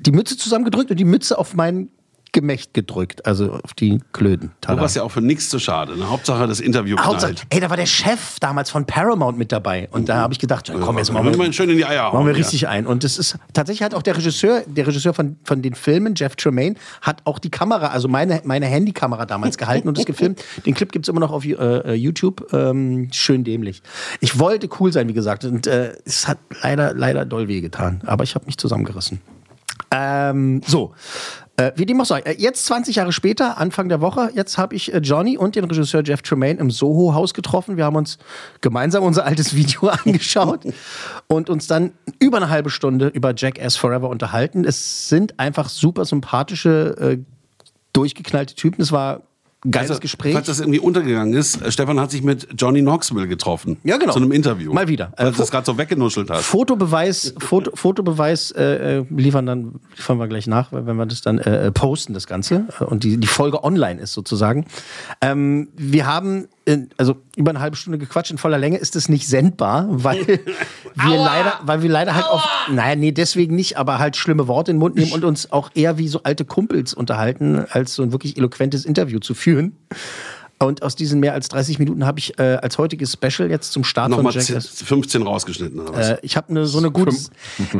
die 0.00 0.12
Mütze 0.12 0.36
zusammengedrückt 0.36 0.90
und 0.90 0.96
die 0.98 1.04
Mütze 1.04 1.38
auf 1.38 1.54
mein 1.54 1.90
Gemächt 2.32 2.74
gedrückt, 2.74 3.26
also 3.26 3.52
auf 3.52 3.74
die 3.74 4.00
Klöden. 4.12 4.48
Du 4.60 4.68
Tada. 4.68 4.82
warst 4.82 4.96
ja 4.96 5.02
auch 5.02 5.10
für 5.10 5.20
nichts 5.20 5.48
zu 5.48 5.58
schade. 5.58 5.96
Ne? 5.96 6.08
Hauptsache 6.08 6.46
das 6.46 6.60
Interview 6.60 6.96
Hauptsache, 6.96 7.34
knallt. 7.34 7.46
ey, 7.50 7.60
da 7.60 7.70
war 7.70 7.76
der 7.76 7.86
Chef 7.86 8.38
damals 8.40 8.70
von 8.70 8.86
Paramount 8.86 9.36
mit 9.36 9.50
dabei. 9.52 9.88
Und 9.90 10.08
da 10.08 10.16
habe 10.16 10.32
ich 10.32 10.38
gedacht, 10.38 10.68
ja, 10.68 10.74
komm, 10.78 10.98
jetzt 10.98 11.08
Ja, 11.08 11.14
machen 11.14 11.30
wir, 11.30 11.36
man 11.36 11.52
schön 11.52 11.70
in 11.70 11.76
die 11.76 11.84
Eier 11.84 12.12
machen 12.12 12.26
wir 12.26 12.32
ja. 12.32 12.38
richtig 12.38 12.68
ein. 12.68 12.86
Und 12.86 13.04
das 13.04 13.18
ist 13.18 13.36
tatsächlich 13.52 13.82
hat 13.82 13.94
auch 13.94 14.02
der 14.02 14.16
Regisseur, 14.16 14.62
der 14.66 14.86
Regisseur 14.86 15.14
von, 15.14 15.36
von 15.44 15.62
den 15.62 15.74
Filmen, 15.74 16.14
Jeff 16.14 16.36
Tremaine, 16.36 16.76
hat 17.02 17.22
auch 17.24 17.38
die 17.38 17.50
Kamera, 17.50 17.88
also 17.88 18.08
meine, 18.08 18.40
meine 18.44 18.66
Handykamera 18.66 19.26
damals 19.26 19.58
gehalten 19.58 19.88
und 19.88 19.98
das 19.98 20.06
gefilmt. 20.06 20.42
Den 20.66 20.74
Clip 20.74 20.90
gibt 20.92 21.06
es 21.06 21.08
immer 21.08 21.20
noch 21.20 21.32
auf 21.32 21.44
äh, 21.44 21.94
YouTube. 21.94 22.52
Ähm, 22.52 23.08
schön 23.12 23.44
dämlich. 23.44 23.82
Ich 24.20 24.38
wollte 24.38 24.68
cool 24.78 24.92
sein, 24.92 25.08
wie 25.08 25.12
gesagt. 25.14 25.44
Und 25.44 25.66
äh, 25.66 25.94
es 26.04 26.28
hat 26.28 26.38
leider, 26.62 26.94
leider 26.94 27.24
doll 27.24 27.48
wehgetan. 27.48 28.02
Aber 28.06 28.24
ich 28.24 28.34
habe 28.34 28.46
mich 28.46 28.58
zusammengerissen. 28.58 29.20
Ähm, 29.90 30.60
so. 30.66 30.94
Äh, 31.60 31.72
wie 31.76 31.84
dem 31.84 32.00
auch 32.00 32.06
sei. 32.06 32.20
Äh, 32.20 32.36
jetzt 32.38 32.64
20 32.64 32.96
Jahre 32.96 33.12
später, 33.12 33.58
Anfang 33.58 33.90
der 33.90 34.00
Woche, 34.00 34.30
jetzt 34.34 34.56
habe 34.56 34.74
ich 34.74 34.94
äh, 34.94 34.98
Johnny 34.98 35.36
und 35.36 35.56
den 35.56 35.64
Regisseur 35.64 36.02
Jeff 36.02 36.22
Tremaine 36.22 36.58
im 36.58 36.70
Soho-Haus 36.70 37.34
getroffen. 37.34 37.76
Wir 37.76 37.84
haben 37.84 37.96
uns 37.96 38.16
gemeinsam 38.62 39.02
unser 39.02 39.26
altes 39.26 39.54
Video 39.56 39.88
angeschaut 39.88 40.62
und 41.26 41.50
uns 41.50 41.66
dann 41.66 41.92
über 42.18 42.38
eine 42.38 42.48
halbe 42.48 42.70
Stunde 42.70 43.08
über 43.08 43.34
Jackass 43.36 43.76
Forever 43.76 44.08
unterhalten. 44.08 44.64
Es 44.64 45.10
sind 45.10 45.38
einfach 45.38 45.68
super 45.68 46.06
sympathische, 46.06 46.96
äh, 46.98 47.18
durchgeknallte 47.92 48.54
Typen. 48.54 48.80
Es 48.80 48.90
war 48.90 49.20
geiles 49.68 49.90
Also, 49.90 50.00
Gespräch. 50.00 50.32
Falls 50.34 50.46
das 50.46 50.60
irgendwie 50.60 50.78
untergegangen 50.78 51.34
ist, 51.34 51.60
äh, 51.62 51.70
Stefan 51.70 51.98
hat 52.00 52.10
sich 52.10 52.22
mit 52.22 52.48
Johnny 52.56 52.80
Knoxville 52.80 53.28
getroffen. 53.28 53.76
Ja, 53.84 53.96
genau. 53.96 54.12
Zu 54.12 54.18
einem 54.20 54.32
Interview. 54.32 54.72
Mal 54.72 54.88
wieder. 54.88 55.12
Weil 55.16 55.28
Äh, 55.28 55.30
du 55.32 55.38
das 55.38 55.50
gerade 55.50 55.66
so 55.66 55.76
weggenuschelt 55.76 56.30
hast. 56.30 56.44
Fotobeweis, 56.44 57.34
Foto, 57.38 57.70
Fotobeweis 57.74 58.50
äh, 58.52 58.98
äh, 59.00 59.04
liefern 59.10 59.46
dann 59.46 59.80
liefern 59.96 60.18
wir 60.18 60.28
gleich 60.28 60.46
nach, 60.46 60.72
wenn 60.72 60.96
wir 60.96 61.06
das 61.06 61.20
dann 61.20 61.38
äh, 61.38 61.66
äh, 61.66 61.70
posten, 61.72 62.14
das 62.14 62.26
Ganze 62.26 62.66
und 62.86 63.04
die, 63.04 63.16
die 63.18 63.26
Folge 63.26 63.62
online 63.64 64.00
ist 64.00 64.12
sozusagen. 64.12 64.66
Ähm, 65.20 65.68
wir 65.76 66.06
haben 66.06 66.46
in, 66.64 66.90
also 66.96 67.16
über 67.36 67.50
eine 67.50 67.60
halbe 67.60 67.76
Stunde 67.76 67.98
gequatscht 67.98 68.30
in 68.30 68.38
voller 68.38 68.58
Länge 68.58 68.78
ist 68.78 68.94
es 68.96 69.08
nicht 69.08 69.26
sendbar, 69.26 69.86
weil 69.88 70.26
wir 70.94 71.16
leider, 71.16 71.60
weil 71.62 71.82
wir 71.82 71.90
leider 71.90 72.14
halt 72.14 72.26
oft, 72.30 72.48
naja, 72.70 72.96
nee, 72.96 73.12
deswegen 73.12 73.54
nicht, 73.54 73.78
aber 73.78 73.98
halt 73.98 74.16
schlimme 74.16 74.46
Worte 74.46 74.70
in 74.70 74.76
den 74.76 74.80
Mund 74.80 74.96
nehmen 74.96 75.12
und 75.12 75.24
uns 75.24 75.52
auch 75.52 75.70
eher 75.74 75.98
wie 75.98 76.08
so 76.08 76.22
alte 76.22 76.44
Kumpels 76.44 76.94
unterhalten, 76.94 77.64
als 77.70 77.94
so 77.94 78.02
ein 78.02 78.12
wirklich 78.12 78.36
eloquentes 78.36 78.84
Interview 78.84 79.18
zu 79.18 79.34
führen. 79.34 79.76
Und 80.62 80.82
aus 80.82 80.94
diesen 80.94 81.20
mehr 81.20 81.32
als 81.32 81.48
30 81.48 81.78
Minuten 81.78 82.04
habe 82.04 82.18
ich 82.18 82.38
äh, 82.38 82.58
als 82.60 82.76
heutiges 82.76 83.14
Special 83.14 83.50
jetzt 83.50 83.72
zum 83.72 83.82
Start 83.82 84.10
Nochmal 84.10 84.32
von 84.32 84.42
Jackass 84.42 84.66
15 84.66 85.22
rausgeschnitten 85.22 85.80
oder 85.80 85.94
was? 85.94 86.10
äh, 86.10 86.18
ich 86.20 86.36
habe 86.36 86.50
eine 86.50 86.66
so 86.66 86.76
eine 86.76 86.90
gut, 86.92 87.14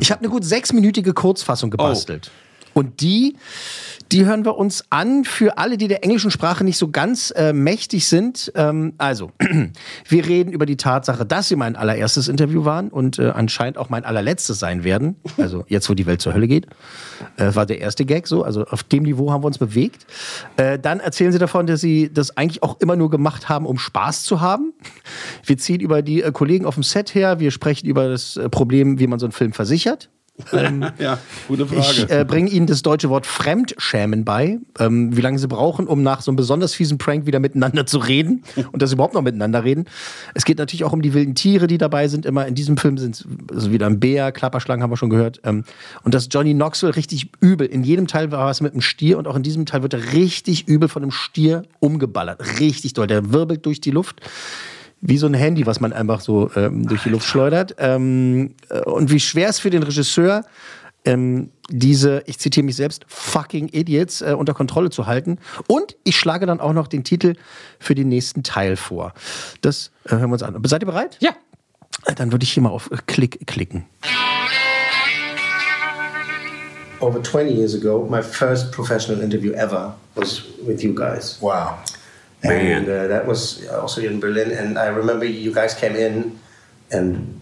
ich 0.01 0.11
habe 0.11 0.21
eine 0.21 0.31
gut 0.31 0.45
sechsminütige 0.45 1.13
Kurzfassung 1.13 1.71
gebastelt. 1.71 2.31
Und 2.75 3.01
die, 3.01 3.37
die 4.13 4.25
hören 4.25 4.45
wir 4.45 4.57
uns 4.57 4.85
an 4.91 5.25
für 5.25 5.59
alle, 5.59 5.77
die 5.77 5.89
der 5.89 6.05
englischen 6.05 6.31
Sprache 6.31 6.65
nicht 6.65 6.79
so 6.79 6.89
ganz 6.89 7.33
äh, 7.37 7.53
mächtig 7.53 8.07
sind. 8.09 8.53
Ähm, 8.55 8.95
also, 8.99 9.33
wir 10.09 10.27
reden 10.27 10.53
über 10.53 10.67
die 10.67 10.77
Tatsache, 10.77 11.27
dass 11.27 11.49
sie 11.49 11.57
mein 11.57 11.77
allererstes 11.77 12.29
Interview 12.29 12.65
waren 12.65 12.89
und 12.89 13.19
äh, 13.19 13.31
anscheinend 13.31 13.79
auch 13.79 13.89
mein 13.89 14.05
allerletztes 14.05 14.59
sein 14.59 14.85
werden. 14.85 15.17
Also 15.37 15.65
jetzt, 15.69 15.89
wo 15.91 15.95
die 15.95 16.07
Welt 16.07 16.21
zur 16.21 16.35
Hölle 16.35 16.49
geht, 16.49 16.67
äh, 17.37 17.55
war 17.55 17.67
der 17.67 17.81
erste 17.81 18.05
Gag 18.05 18.27
so. 18.27 18.43
Also 18.43 18.65
auf 18.65 18.83
dem 18.83 19.05
Niveau 19.05 19.31
haben 19.33 19.43
wir 19.43 19.49
uns 19.49 19.59
bewegt. 19.59 20.07
Äh, 20.57 20.79
dann 20.79 21.01
erzählen 21.01 21.33
sie 21.33 21.39
davon, 21.39 21.67
dass 21.67 21.81
sie 21.81 22.13
das 22.13 22.37
eigentlich 22.37 22.63
auch 22.63 22.81
immer 22.81 22.97
nur 22.97 23.11
gemacht 23.11 23.49
haben, 23.49 23.67
um 23.67 23.79
Spaß 23.79 24.25
zu 24.25 24.41
haben. 24.41 24.73
Wir 25.45 25.59
ziehen 25.59 25.81
über 25.81 26.03
die 26.03 26.23
äh, 26.23 26.33
Kollegen 26.33 26.67
auf 26.67 26.75
dem 26.75 26.83
Set 26.83 27.15
her. 27.15 27.41
Wir 27.41 27.51
sprechen 27.51 27.87
über 27.87 28.09
das 28.09 28.37
äh, 28.37 28.49
Problem, 28.49 28.99
wie 28.99 29.07
man 29.07 29.19
so 29.19 29.27
einen 29.27 29.33
Film 29.33 29.53
versichert. 29.53 30.09
ja, 30.99 31.19
gute 31.49 31.67
Frage. 31.67 31.81
Ich 31.81 32.11
äh, 32.11 32.25
bringe 32.25 32.51
Ihnen 32.51 32.67
das 32.67 32.83
deutsche 32.83 33.09
Wort 33.09 33.27
Fremdschämen 33.27 34.25
bei, 34.25 34.59
ähm, 34.79 35.17
wie 35.17 35.21
lange 35.21 35.39
Sie 35.39 35.49
brauchen, 35.49 35.87
um 35.87 36.03
nach 36.03 36.21
so 36.21 36.31
einem 36.31 36.37
besonders 36.37 36.75
fiesen 36.75 36.99
Prank 36.99 37.27
wieder 37.27 37.41
miteinander 37.41 37.87
zu 37.87 37.99
reden 37.99 38.43
und 38.73 38.87
Sie 38.87 38.95
überhaupt 38.95 39.15
noch 39.15 39.23
miteinander 39.23 39.65
reden. 39.65 39.87
Es 40.35 40.45
geht 40.45 40.59
natürlich 40.59 40.85
auch 40.85 40.93
um 40.93 41.03
die 41.03 41.15
wilden 41.15 41.35
Tiere, 41.35 41.67
die 41.67 41.79
dabei 41.79 42.09
sind. 42.09 42.27
Immer 42.27 42.47
in 42.47 42.55
diesem 42.55 42.77
Film 42.77 42.99
sind 42.99 43.17
es 43.17 43.27
also 43.53 43.73
wieder 43.73 43.87
ein 43.87 44.01
Bär, 44.01 44.33
Klapperschlangen 44.33 44.83
haben 44.83 44.91
wir 44.91 44.97
schon 44.97 45.11
gehört. 45.11 45.41
Ähm, 45.45 45.65
und 46.03 46.15
dass 46.15 46.29
Johnny 46.31 46.55
Knoxville 46.55 46.97
richtig 46.97 47.29
übel. 47.41 47.67
In 47.67 47.83
jedem 47.83 48.07
Teil 48.07 48.31
war 48.33 48.51
es 48.51 48.61
mit 48.61 48.73
einem 48.73 48.83
Stier 48.83 49.19
und 49.19 49.27
auch 49.27 49.37
in 49.37 49.43
diesem 49.43 49.67
Teil 49.67 49.83
wird 49.83 49.95
er 49.95 50.13
richtig 50.13 50.69
übel 50.69 50.89
von 50.89 51.03
einem 51.03 51.13
Stier 51.13 51.63
umgeballert. 51.79 52.61
Richtig 52.61 52.95
doll. 52.95 53.07
Der 53.07 53.33
wirbelt 53.33 53.67
durch 53.67 53.81
die 53.81 53.91
Luft 53.91 54.21
wie 55.01 55.19
so 55.19 55.27
ein 55.27 55.35
Handy, 55.35 55.67
was 55.67 55.81
man 55.81 55.93
einfach 55.93 56.21
so 56.21 56.51
ähm, 56.57 56.87
durch 56.87 57.03
die 57.03 57.09
Luft 57.09 57.27
schleudert. 57.27 57.77
Ähm, 57.79 58.55
äh, 58.69 58.81
und 58.81 59.11
wie 59.11 59.21
schwer 59.21 59.49
es 59.49 59.59
für 59.59 59.71
den 59.71 59.83
Regisseur, 59.83 60.45
ähm, 61.05 61.51
diese, 61.71 62.23
ich 62.27 62.39
zitiere 62.39 62.65
mich 62.67 62.77
selbst, 62.77 63.05
fucking 63.09 63.69
Idiots 63.69 64.21
äh, 64.21 64.35
unter 64.37 64.55
Kontrolle 64.55 64.91
zu 64.91 65.07
halten. 65.07 65.39
Und 65.67 65.97
ich 66.05 66.17
schlage 66.17 66.47
dann 66.47 66.61
auch 66.61 66.73
noch 66.73 66.89
den 66.89 67.05
Titel 67.05 67.35
für 67.79 67.95
den 67.95 68.09
nächsten 68.09 68.43
Teil 68.43 68.77
vor. 68.77 69.15
Das 69.63 69.91
äh, 70.05 70.11
hören 70.11 70.29
wir 70.29 70.35
uns 70.35 70.43
an. 70.43 70.61
Seid 70.65 70.83
ihr 70.83 70.87
bereit? 70.87 71.17
Ja. 71.21 71.31
Äh, 72.07 72.15
Dann 72.15 72.33
würde 72.33 72.43
ich 72.45 72.53
hier 72.53 72.63
mal 72.63 72.71
auf 72.71 72.91
äh, 72.91 72.97
Klick 73.07 73.47
klicken. 73.47 73.87
over 77.01 77.23
20 77.23 77.55
years 77.55 77.75
ago, 77.75 78.07
my 78.11 78.23
first 78.23 78.73
professional 78.73 79.23
interview 79.23 79.53
ever 79.55 79.95
was 80.15 80.43
with 80.67 80.83
you 80.83 80.93
guys. 80.95 81.39
Wow. 81.41 81.79
And 82.43 82.89
uh, 82.89 83.07
that 83.09 83.27
was 83.27 83.67
also 83.69 84.01
in 84.01 84.19
Berlin. 84.21 84.51
And 84.51 84.79
I 84.79 84.87
remember 84.87 85.25
you 85.27 85.53
guys 85.53 85.75
came 85.75 85.95
in 85.95 86.39
and 86.91 87.41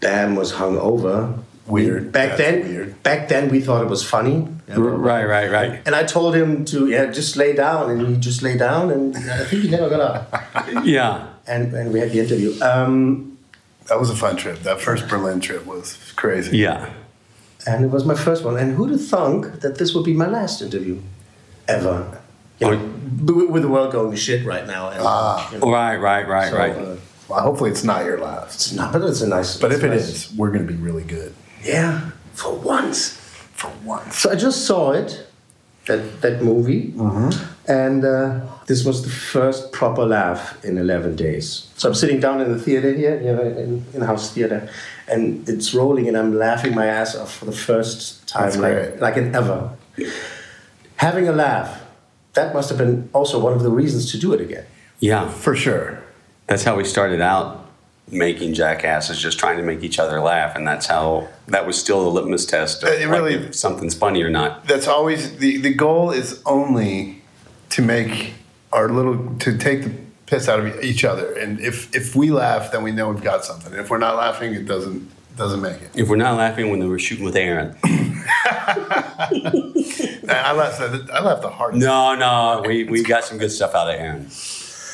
Bam 0.00 0.34
was 0.34 0.52
hung 0.52 0.78
over. 0.78 1.34
Weird. 1.66 2.10
Back 2.10 2.36
That's 2.36 2.40
then, 2.40 2.62
weird. 2.68 3.02
back 3.02 3.28
then 3.28 3.48
we 3.50 3.60
thought 3.60 3.82
it 3.82 3.88
was 3.88 4.02
funny. 4.02 4.48
Right, 4.68 5.24
right, 5.24 5.50
right. 5.50 5.82
And 5.86 5.94
I 5.94 6.04
told 6.04 6.34
him 6.34 6.64
to 6.66 6.88
yeah, 6.88 7.06
just 7.12 7.36
lay 7.36 7.52
down, 7.54 7.90
and 7.90 8.06
he 8.06 8.16
just 8.16 8.40
lay 8.42 8.56
down, 8.56 8.90
and 8.90 9.14
I 9.16 9.44
think 9.44 9.62
he 9.64 9.68
never 9.68 9.88
got 9.90 10.00
up. 10.00 10.24
Yeah. 10.84 11.26
And 11.46 11.74
and 11.74 11.92
we 11.92 12.00
had 12.00 12.10
the 12.10 12.20
interview. 12.20 12.54
Um, 12.62 13.36
That 13.88 13.98
was 14.00 14.10
a 14.10 14.16
fun 14.16 14.36
trip. 14.36 14.60
That 14.62 14.80
first 14.80 15.08
Berlin 15.08 15.40
trip 15.40 15.66
was 15.66 15.96
crazy. 16.16 16.56
Yeah. 16.58 16.88
and 17.66 17.84
it 17.84 17.90
was 17.90 18.04
my 18.04 18.14
first 18.14 18.44
one. 18.44 18.56
And 18.56 18.74
who'd 18.76 18.90
have 18.90 19.06
thunk 19.06 19.60
that 19.60 19.76
this 19.78 19.92
would 19.94 20.04
be 20.04 20.14
my 20.14 20.26
last 20.28 20.62
interview 20.62 20.98
ever? 21.68 22.19
You 22.60 22.70
know, 22.70 23.44
with 23.46 23.62
the 23.62 23.68
world 23.68 23.92
going 23.92 24.10
to 24.10 24.16
shit 24.16 24.44
right 24.46 24.66
now. 24.66 24.90
And, 24.90 25.00
Ah. 25.02 25.50
you 25.52 25.58
know, 25.58 25.70
Right, 25.72 25.96
right, 25.96 26.26
right, 26.28 26.50
so, 26.50 26.56
right. 26.58 26.76
uh, 26.76 26.96
Well, 27.28 27.40
hopefully 27.40 27.70
it's 27.70 27.84
not 27.84 28.04
your 28.04 28.18
last. 28.20 28.54
it's 28.54 28.72
not, 28.72 28.92
but 28.92 29.02
it's 29.02 29.20
a 29.22 29.28
nice. 29.28 29.56
But 29.56 29.72
if 29.72 29.78
it's 29.78 29.84
it 29.84 29.88
nice. 29.90 30.08
is, 30.08 30.32
we're 30.36 30.50
going 30.50 30.66
to 30.66 30.72
be 30.72 30.78
really 30.78 31.04
good. 31.04 31.34
yeah, 31.64 32.10
for 32.34 32.54
once. 32.54 33.16
For 33.54 33.70
once. 33.84 34.16
So 34.18 34.30
I 34.30 34.34
just 34.34 34.66
saw 34.66 34.92
it, 34.92 35.26
that 35.86 36.20
that 36.22 36.42
movie, 36.42 36.94
and 37.66 38.04
uh, 38.04 38.40
this 38.66 38.84
was 38.84 39.02
the 39.02 39.10
first 39.10 39.72
proper 39.72 40.04
laugh 40.06 40.42
in 40.64 40.76
eleven 40.78 41.16
days. 41.16 41.68
So 41.76 41.88
I'm 41.88 41.94
sitting 41.94 42.20
down 42.20 42.40
in 42.40 42.52
the 42.52 42.58
theater 42.58 42.92
here, 42.92 43.16
you 43.20 43.32
know, 43.36 43.42
in 43.42 43.84
in 43.94 44.00
house 44.02 44.32
theater, 44.32 44.68
and 45.08 45.48
it's 45.48 45.72
rolling, 45.74 46.08
and 46.08 46.16
I'm 46.16 46.32
laughing 46.38 46.74
my 46.74 46.86
ass 46.86 47.14
off 47.16 47.32
for 47.38 47.44
the 47.46 47.52
first 47.68 48.26
time, 48.28 48.42
That's 48.44 48.56
like 48.56 48.72
great. 48.74 49.00
like 49.00 49.16
in 49.16 49.34
ever. 49.34 49.70
Having 50.96 51.28
a 51.28 51.32
laugh, 51.32 51.79
that 52.34 52.54
must 52.54 52.68
have 52.68 52.78
been 52.78 53.08
also 53.12 53.38
one 53.38 53.52
of 53.52 53.62
the 53.62 53.70
reasons 53.70 54.10
to 54.12 54.18
do 54.18 54.32
it 54.32 54.40
again. 54.40 54.64
Yeah. 55.00 55.28
For 55.28 55.56
sure. 55.56 56.02
That's 56.46 56.64
how 56.64 56.76
we 56.76 56.84
started 56.84 57.20
out 57.20 57.66
making 58.12 58.54
jackasses, 58.54 59.20
just 59.20 59.38
trying 59.38 59.56
to 59.56 59.62
make 59.62 59.82
each 59.84 59.98
other 59.98 60.20
laugh, 60.20 60.56
and 60.56 60.66
that's 60.66 60.86
how 60.86 61.28
that 61.46 61.64
was 61.66 61.78
still 61.78 62.02
the 62.02 62.10
litmus 62.10 62.44
test 62.44 62.82
of 62.82 62.88
Uh, 62.88 62.92
it 62.92 63.06
really- 63.08 63.34
if 63.34 63.54
something's 63.54 63.94
funny 63.94 64.22
or 64.22 64.30
not. 64.30 64.66
That's 64.66 64.88
always 64.88 65.36
the, 65.38 65.58
the 65.58 65.72
goal 65.72 66.10
is 66.10 66.40
only 66.44 67.22
to 67.70 67.82
make 67.82 68.32
our 68.72 68.88
little 68.88 69.34
to 69.38 69.56
take 69.56 69.84
the 69.84 69.92
piss 70.26 70.48
out 70.48 70.58
of 70.60 70.82
each 70.82 71.04
other. 71.04 71.32
And 71.32 71.60
if 71.60 71.94
if 71.94 72.14
we 72.16 72.30
laugh, 72.30 72.72
then 72.72 72.82
we 72.82 72.90
know 72.90 73.10
we've 73.10 73.22
got 73.22 73.44
something. 73.44 73.72
If 73.74 73.90
we're 73.90 73.98
not 73.98 74.16
laughing, 74.16 74.54
it 74.54 74.66
doesn't 74.66 75.08
doesn't 75.40 75.62
make 75.62 75.80
it. 75.80 75.90
If 75.94 76.08
we're 76.08 76.16
not 76.16 76.36
laughing 76.36 76.70
when 76.70 76.80
we 76.80 76.86
were 76.86 76.98
shooting 76.98 77.24
with 77.24 77.34
Aaron, 77.34 77.74
I 77.84 79.32
laughed. 80.52 80.80
I 81.10 81.20
laughed 81.22 81.40
the 81.42 81.50
hardest. 81.50 81.82
no, 81.82 82.14
no, 82.14 82.62
we, 82.66 82.84
we 82.84 83.02
got 83.02 83.24
some 83.24 83.38
good 83.38 83.50
stuff 83.50 83.74
out 83.74 83.88
of 83.88 83.94
Aaron. 83.98 84.28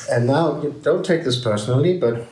And 0.09 0.25
now, 0.25 0.61
don't 0.81 1.05
take 1.05 1.25
this 1.25 1.37
personally, 1.37 1.97
but 1.99 2.25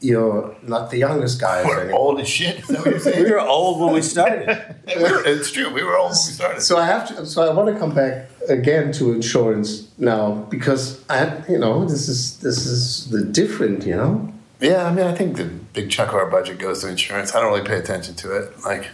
you're 0.00 0.56
not 0.62 0.90
the 0.90 0.98
youngest 0.98 1.40
guy 1.40 1.62
We're 1.64 1.82
anymore. 1.82 2.00
old 2.00 2.20
as 2.20 2.28
shit. 2.28 2.58
Is 2.58 2.66
that 2.66 2.78
what 2.80 2.86
you're 2.90 2.98
saying? 2.98 3.22
We 3.24 3.30
were 3.30 3.38
old 3.38 3.80
when 3.80 3.94
we 3.94 4.02
started. 4.02 4.48
it's 4.88 5.52
true. 5.52 5.72
We 5.72 5.84
were 5.84 5.96
old 5.96 6.10
when 6.10 6.18
we 6.18 6.32
started. 6.32 6.62
So 6.62 6.78
I 6.78 6.86
have 6.86 7.06
to. 7.08 7.24
So 7.26 7.48
I 7.48 7.52
want 7.54 7.72
to 7.72 7.78
come 7.78 7.94
back 7.94 8.28
again 8.48 8.90
to 8.94 9.12
insurance 9.12 9.86
now 9.98 10.32
because 10.50 11.04
I, 11.08 11.44
you 11.48 11.58
know, 11.58 11.84
this 11.84 12.08
is 12.08 12.38
this 12.40 12.66
is 12.66 13.08
the 13.10 13.22
different, 13.24 13.86
you 13.86 13.94
know. 13.94 14.28
Yeah, 14.62 14.86
I 14.86 14.92
mean, 14.94 15.06
I 15.06 15.12
think 15.14 15.36
the 15.36 15.44
big 15.44 15.90
chunk 15.90 16.10
of 16.10 16.14
our 16.16 16.30
budget 16.30 16.58
goes 16.58 16.82
to 16.82 16.88
insurance. 16.88 17.34
I 17.34 17.40
don't 17.40 17.52
really 17.52 17.66
pay 17.66 17.78
attention 17.78 18.14
to 18.16 18.36
it. 18.36 18.64
Like, 18.64 18.88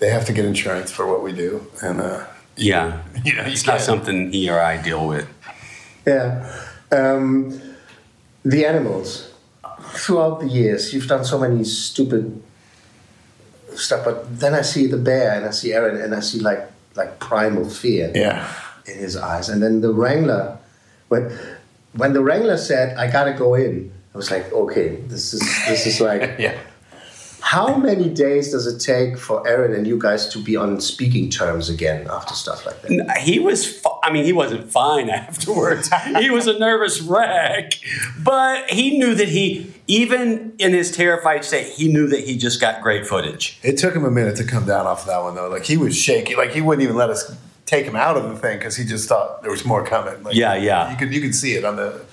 they 0.00 0.10
have 0.10 0.24
to 0.26 0.32
get 0.32 0.44
insurance 0.44 0.90
for 0.90 1.06
what 1.06 1.22
we 1.22 1.32
do, 1.32 1.66
and 1.80 2.00
uh, 2.00 2.26
Yeah, 2.56 3.02
you 3.24 3.36
know, 3.36 3.44
you 3.44 3.52
it's 3.52 3.66
not 3.66 3.80
something 3.80 4.32
he 4.32 4.50
or 4.50 4.58
I 4.60 4.82
deal 4.82 5.06
with. 5.06 5.28
Yeah. 6.06 6.50
Um, 6.90 7.60
the 8.44 8.66
animals. 8.66 9.28
Throughout 9.92 10.40
the 10.40 10.46
years, 10.48 10.92
you've 10.94 11.08
done 11.08 11.24
so 11.24 11.38
many 11.38 11.64
stupid 11.64 12.40
stuff, 13.74 14.04
but 14.04 14.38
then 14.40 14.54
I 14.54 14.62
see 14.62 14.86
the 14.86 14.96
bear 14.96 15.32
and 15.34 15.44
I 15.46 15.50
see 15.50 15.72
Aaron 15.72 16.00
and 16.00 16.14
I 16.14 16.20
see 16.20 16.38
like 16.40 16.70
like 16.94 17.18
primal 17.18 17.68
fear 17.68 18.12
Yeah. 18.14 18.46
in 18.86 18.98
his 18.98 19.16
eyes. 19.16 19.48
And 19.48 19.60
then 19.62 19.80
the 19.80 19.92
Wrangler, 19.92 20.58
when 21.08 21.36
when 21.94 22.12
the 22.12 22.22
Wrangler 22.22 22.56
said, 22.56 22.96
"I 22.96 23.10
gotta 23.10 23.32
go 23.32 23.54
in," 23.54 23.90
I 24.14 24.16
was 24.18 24.30
like, 24.30 24.52
"Okay, 24.52 24.96
this 25.06 25.32
is 25.34 25.40
this 25.68 25.86
is 25.86 26.00
like 26.00 26.22
Yeah. 26.38 26.56
How 27.42 27.74
many 27.76 28.10
days 28.10 28.52
does 28.52 28.66
it 28.66 28.80
take 28.80 29.18
for 29.18 29.46
Aaron 29.48 29.72
and 29.74 29.86
you 29.86 29.98
guys 29.98 30.28
to 30.28 30.38
be 30.42 30.56
on 30.56 30.78
speaking 30.80 31.30
terms 31.30 31.70
again 31.70 32.06
after 32.10 32.34
stuff 32.34 32.66
like 32.66 32.82
that? 32.82 33.16
He 33.18 33.38
was, 33.38 33.66
fi- 33.80 33.98
I 34.04 34.12
mean, 34.12 34.24
he 34.26 34.32
wasn't 34.34 34.70
fine 34.70 35.08
afterwards. 35.28 35.88
he 36.18 36.28
was 36.28 36.46
a 36.46 36.58
nervous 36.58 37.00
wreck, 37.00 37.72
but 38.22 38.68
he 38.70 38.98
knew 38.98 39.14
that 39.14 39.28
he, 39.28 39.72
even 39.86 40.52
in 40.58 40.74
his 40.74 40.90
terrified 40.94 41.42
state, 41.44 41.68
he 41.72 41.88
knew 41.90 42.06
that 42.08 42.20
he 42.20 42.36
just 42.36 42.60
got 42.60 42.82
great 42.82 43.06
footage. 43.06 43.58
It 43.62 43.78
took 43.78 43.94
him 43.96 44.04
a 44.04 44.10
minute 44.10 44.36
to 44.36 44.44
come 44.44 44.66
down 44.66 44.86
off 44.86 45.06
that 45.06 45.22
one 45.22 45.34
though. 45.34 45.48
Like 45.48 45.64
he 45.64 45.78
was 45.78 45.96
shaky. 45.96 46.36
Like 46.36 46.50
he 46.52 46.60
wouldn't 46.60 46.82
even 46.84 46.94
let 46.96 47.08
us 47.08 47.34
take 47.64 47.86
him 47.86 47.96
out 47.96 48.18
of 48.18 48.24
the 48.24 48.36
thing 48.36 48.58
because 48.58 48.76
he 48.76 48.84
just 48.84 49.08
thought 49.08 49.40
there 49.40 49.50
was 49.50 49.64
more 49.64 49.82
coming. 49.84 50.22
Like, 50.22 50.34
Yeah, 50.36 50.56
yeah. 50.56 50.90
You 50.90 50.96
could 50.98 51.12
you 51.14 51.22
could 51.22 51.34
see 51.34 51.54
it 51.54 51.64
on 51.64 51.76
the. 51.76 52.04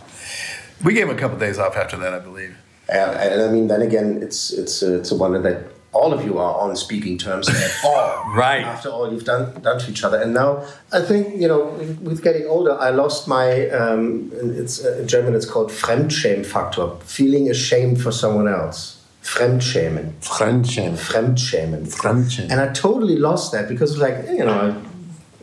We 0.84 0.94
gave 0.94 1.10
him 1.10 1.16
a 1.16 1.20
couple 1.20 1.38
days 1.38 1.58
off 1.58 1.76
after 1.76 1.98
that, 1.98 2.14
I 2.14 2.20
believe. 2.20 2.56
Yeah, 2.90 3.12
and 3.12 3.42
I 3.42 3.52
mean, 3.52 3.68
then 3.68 3.82
again, 3.82 4.20
it's 4.22 4.52
it's 4.52 4.82
a, 4.82 5.00
it's 5.00 5.12
a 5.12 5.16
wonder 5.16 5.42
that 5.42 5.72
all 5.92 6.14
of 6.14 6.24
you 6.24 6.38
are 6.38 6.56
on 6.56 6.76
speaking 6.76 7.18
terms 7.18 7.50
at 7.50 7.72
all. 7.86 8.34
Right. 8.34 8.64
After 8.64 8.90
all 8.90 9.12
you've 9.12 9.26
done 9.26 9.60
done 9.62 9.80
to 9.80 9.92
each 9.92 10.04
other, 10.04 10.22
and 10.22 10.34
now 10.34 10.64
I 10.94 11.02
think 11.02 11.42
you 11.42 11.48
know, 11.48 11.66
with, 11.66 12.00
with 12.02 12.24
getting 12.24 12.46
older, 12.48 12.80
I 12.80 12.92
lost 12.92 13.28
my. 13.28 13.70
Um, 13.70 14.32
it's 14.34 14.86
uh, 14.86 15.00
in 15.02 15.08
German. 15.08 15.36
It's 15.36 15.46
called 15.46 15.72
Fremdschämen-Faktor, 15.72 17.02
feeling 17.04 17.50
ashamed 17.50 18.02
for 18.02 18.12
someone 18.12 18.48
else. 18.48 18.98
Fremdschämen. 19.24 20.14
Fremdschämen. 20.22 20.96
Fremdschämen. 20.98 21.86
Fremdschämen. 21.86 22.50
And 22.50 22.62
I 22.62 22.72
totally 22.72 23.18
lost 23.18 23.52
that 23.52 23.68
because, 23.68 23.98
like, 23.98 24.26
you 24.30 24.46
know, 24.46 24.82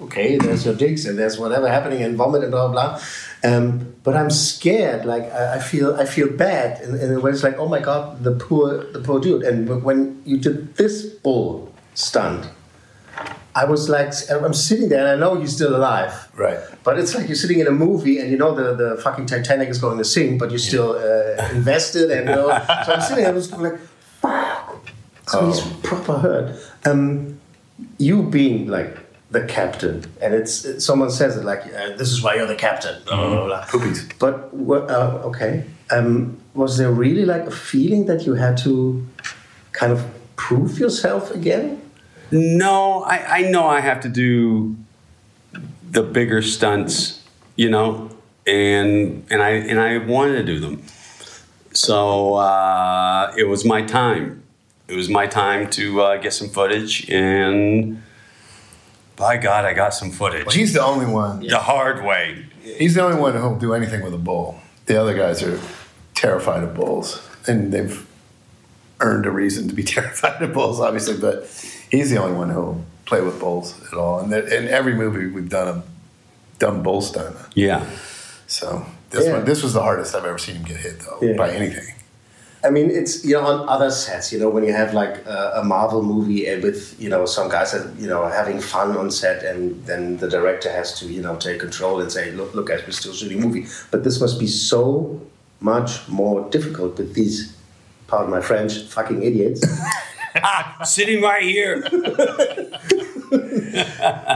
okay, 0.01 0.39
there's 0.39 0.65
your 0.65 0.75
dicks 0.75 1.05
and 1.05 1.19
there's 1.19 1.39
whatever 1.39 1.69
happening 1.69 2.03
and 2.03 2.17
vomit 2.17 2.43
and 2.43 2.51
blah 2.51 2.69
blah. 2.69 2.99
Um, 3.45 3.95
but 4.03 4.17
I'm 4.17 4.31
scared. 4.31 5.05
Like 5.05 5.25
I, 5.33 5.57
I 5.57 5.59
feel, 5.59 5.95
I 5.97 6.07
feel 6.07 6.31
bad, 6.31 6.81
and, 6.81 6.95
and 6.99 7.25
it's 7.29 7.43
like, 7.43 7.59
oh 7.59 7.69
my 7.69 7.81
god, 7.81 8.25
the 8.25 8.33
poor, 8.33 8.85
the 8.93 9.01
poor 9.01 9.21
dude. 9.21 9.43
And 9.43 9.83
when 9.85 10.23
you 10.25 10.39
did 10.39 10.77
this 10.77 11.05
bull 11.05 11.73
stunt, 11.95 12.49
I 13.57 13.65
was 13.67 13.89
like, 13.89 14.13
I'm 14.31 14.55
sitting 14.55 14.89
there 14.89 15.07
and 15.07 15.09
I 15.09 15.15
know 15.17 15.41
he's 15.41 15.55
still 15.55 15.77
alive. 15.77 16.29
Right. 16.35 16.59
But 16.83 16.99
it's 16.99 17.15
like 17.15 17.29
you're 17.29 17.37
sitting 17.37 17.61
in 17.61 17.69
a 17.69 17.73
movie 17.73 18.19
and 18.19 18.31
you 18.31 18.37
know 18.37 18.53
the, 18.55 18.75
the 18.75 19.01
fucking 19.03 19.27
Titanic 19.27 19.69
is 19.69 19.79
going 19.79 19.99
to 19.99 20.05
sink, 20.05 20.41
but 20.41 20.51
you're 20.51 20.59
still 20.59 20.93
uh, 20.93 21.49
invested. 21.53 22.11
And 22.11 22.29
you 22.29 22.35
know, 22.37 22.49
so 22.49 22.95
I'm 22.95 23.01
sitting 23.01 23.25
there 23.25 23.27
and 23.27 23.29
I 23.29 23.33
was 23.33 23.53
like, 23.53 23.79
fuck. 24.21 24.91
So 25.29 25.47
he's 25.47 25.61
proper 25.83 26.19
hurt. 26.19 26.61
Um, 26.85 27.41
you 27.99 28.25
being 28.25 28.67
like 28.67 28.99
the 29.35 29.45
captain, 29.45 30.05
and 30.23 30.33
it's 30.33 30.65
it, 30.65 30.81
someone 30.81 31.11
says 31.11 31.37
it 31.37 31.45
like, 31.45 31.63
uh, 31.67 31.97
"This 31.97 32.11
is 32.11 32.23
why 32.23 32.37
you're 32.37 32.47
the 32.47 32.55
captain." 32.55 33.03
Blah, 33.05 33.17
blah, 33.17 33.29
blah, 33.29 33.47
blah. 33.47 33.65
Poopies. 33.67 34.01
But 34.19 34.51
uh, 34.91 35.29
okay, 35.29 35.65
um, 35.91 36.39
was 36.55 36.79
there 36.79 36.91
really 36.91 37.27
like 37.27 37.43
a 37.43 37.51
feeling 37.51 38.07
that 38.07 38.25
you 38.25 38.35
had 38.35 38.57
to 38.59 39.07
kind 39.73 39.93
of 39.93 40.07
prove 40.37 40.79
yourself 40.79 41.31
again? 41.33 41.83
No, 42.31 43.03
I, 43.03 43.39
I 43.39 43.41
know 43.51 43.67
I 43.67 43.81
have 43.81 44.01
to 44.03 44.09
do 44.09 44.77
the 45.91 46.03
bigger 46.03 46.41
stunts, 46.41 47.23
you 47.57 47.69
know, 47.69 48.11
and 48.47 49.27
and 49.31 49.43
I 49.43 49.51
and 49.51 49.79
I 49.81 49.99
wanted 49.99 50.37
to 50.37 50.45
do 50.45 50.61
them. 50.61 50.83
So 51.73 52.35
uh, 52.35 53.35
it 53.37 53.45
was 53.45 53.65
my 53.65 53.83
time. 53.83 54.43
It 54.87 54.95
was 54.95 55.09
my 55.09 55.27
time 55.27 55.69
to 55.71 56.03
uh, 56.03 56.17
get 56.19 56.33
some 56.33 56.49
footage, 56.49 57.11
and 57.11 58.03
by 59.17 59.37
God, 59.37 59.65
I 59.65 59.75
got 59.75 59.95
some 59.95 60.11
footage. 60.11 60.47
Well, 60.47 60.55
he's 60.55 60.73
the 60.73 60.83
only 60.83 61.07
one. 61.07 61.41
the 61.47 61.59
hard 61.59 62.05
way. 62.05 62.47
He's 62.63 62.95
the 62.95 63.03
only 63.03 63.21
one 63.21 63.35
who'll 63.35 63.59
do 63.59 63.75
anything 63.75 64.03
with 64.03 64.15
a 64.15 64.19
bull. 64.19 64.61
The 64.87 65.01
other 65.01 65.15
guys 65.15 65.43
are 65.43 65.61
terrified 66.15 66.63
of 66.65 66.75
bulls, 66.75 67.27
and 67.47 67.73
they've 67.73 68.07
earned 69.01 69.27
a 69.27 69.31
reason 69.31 69.69
to 69.69 69.75
be 69.75 69.83
terrified 69.97 70.43
of 70.43 70.53
bulls, 70.53 70.81
obviously. 70.81 71.17
But 71.19 71.45
he's 71.91 72.11
the 72.11 72.17
only 72.23 72.37
one 72.37 72.51
who'll 72.51 72.85
play 73.05 73.21
with 73.21 73.39
bulls 73.39 73.81
at 73.87 73.95
all. 73.95 74.21
And 74.21 74.33
in 74.33 74.69
every 74.69 74.95
movie 74.95 75.27
we've 75.27 75.49
done 75.49 75.69
a 75.69 75.83
done 76.59 76.83
bull 76.83 77.03
stunt. 77.03 77.37
Yeah. 77.55 77.85
So 78.47 78.87
this 79.11 79.27
Yeah. 79.27 79.33
one, 79.37 79.45
this 79.45 79.63
was 79.63 79.73
the 79.75 79.83
hardest 79.83 80.15
I've 80.15 80.25
ever 80.25 80.39
seen 80.39 80.57
him 80.57 80.65
get 80.65 80.79
hit 80.79 81.01
though 81.01 81.19
Yeah. 81.21 81.37
by 81.37 81.51
anything. 81.51 81.95
I 82.65 82.71
mean, 82.71 82.91
it's 82.91 83.25
you 83.25 83.35
know 83.35 83.47
on 83.47 83.69
other 83.69 83.91
sets, 83.91 84.33
you 84.33 84.39
know, 84.39 84.49
when 84.49 84.65
you 84.65 84.73
have 84.73 84.95
like 84.95 85.25
a, 85.27 85.53
a 85.57 85.65
Marvel 85.65 86.03
movie 86.03 86.45
with 86.61 86.97
you 86.99 87.11
know 87.11 87.27
some 87.27 87.51
guys 87.51 87.73
that 87.73 87.95
you 88.01 88.09
know 88.09 88.27
having 88.27 88.59
fun 88.61 88.97
on 88.97 89.11
set, 89.11 89.45
and 89.45 89.85
then 89.85 90.17
the 90.17 90.29
director 90.29 90.71
has 90.71 90.99
to 91.01 91.07
you 91.07 91.21
know 91.21 91.37
take 91.37 91.61
control 91.61 92.01
and 92.01 92.11
say, 92.11 92.31
look, 92.33 92.55
look, 92.55 92.69
guys, 92.69 92.83
we're 92.87 92.93
still 92.93 93.13
shooting 93.13 93.43
a 93.43 93.47
movie. 93.47 93.67
But 93.91 94.03
this 94.03 94.21
must 94.21 94.41
be 94.41 94.47
so 94.47 95.21
much 95.61 96.09
more 96.09 96.49
difficult 96.51 96.97
with 96.99 97.15
these, 97.15 97.55
pardon 98.07 98.31
my 98.31 98.41
French, 98.41 98.83
fucking 98.85 99.23
idiots. 99.23 99.65
Ah, 100.37 100.83
sitting 100.83 101.23
right 101.23 101.45
here. 101.45 101.81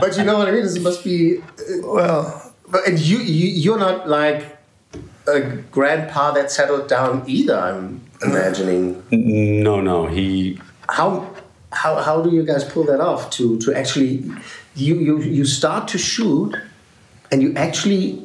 but 0.01 0.17
you 0.17 0.23
know 0.23 0.39
what 0.39 0.47
I 0.47 0.53
mean? 0.53 0.65
It 0.65 0.81
must 0.81 1.03
be 1.03 1.39
well. 1.83 2.55
But 2.69 2.87
and 2.87 3.01
you, 3.01 3.19
you 3.19 3.49
you're 3.49 3.81
not 3.81 4.09
like 4.09 4.59
a 5.27 5.41
grandpa 5.73 6.31
that 6.33 6.53
settled 6.53 6.89
down 6.89 7.25
either. 7.27 7.59
I'm 7.59 8.01
imagining. 8.23 9.03
No, 9.11 9.81
no, 9.81 10.07
he. 10.07 10.61
How 10.89 11.31
how 11.73 11.97
how 12.03 12.23
do 12.23 12.31
you 12.31 12.45
guys 12.45 12.65
pull 12.65 12.85
that 12.85 13.01
off? 13.01 13.31
To 13.31 13.59
to 13.61 13.75
actually, 13.75 14.25
you 14.75 14.97
you 14.97 15.21
you 15.21 15.45
start 15.45 15.89
to 15.89 15.99
shoot, 15.99 16.55
and 17.31 17.43
you 17.43 17.55
actually 17.57 18.23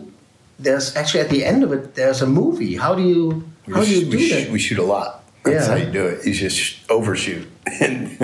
there's 0.60 0.96
actually 0.96 1.22
at 1.22 1.30
the 1.30 1.44
end 1.46 1.64
of 1.64 1.72
it 1.74 1.96
there's 1.96 2.22
a 2.22 2.28
movie. 2.28 2.76
How 2.76 2.96
do 2.96 3.02
you 3.04 3.44
how 3.74 3.84
do 3.84 3.90
you 3.90 4.06
we, 4.10 4.18
do 4.18 4.20
sh- 4.20 4.32
that? 4.46 4.52
we 4.52 4.60
shoot 4.60 4.80
a 4.80 4.84
lot. 4.84 5.24
That's 5.44 5.68
Yeah. 5.68 5.78
how 5.78 5.84
you 5.86 5.92
do 5.92 6.06
it. 6.06 6.26
You 6.26 6.34
just 6.34 6.90
overshoot. 6.90 7.48
And, 7.82 8.18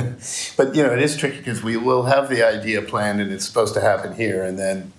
but 0.57 0.75
you 0.75 0.83
know, 0.83 0.91
it 0.93 1.01
is 1.01 1.15
tricky 1.17 1.37
because 1.37 1.63
we 1.63 1.75
will 1.77 2.03
have 2.03 2.29
the 2.29 2.43
idea 2.43 2.81
planned 2.81 3.19
and 3.21 3.31
it's 3.31 3.45
supposed 3.45 3.73
to 3.73 3.81
happen 3.81 4.13
here, 4.13 4.43
and 4.43 4.59
then 4.59 4.91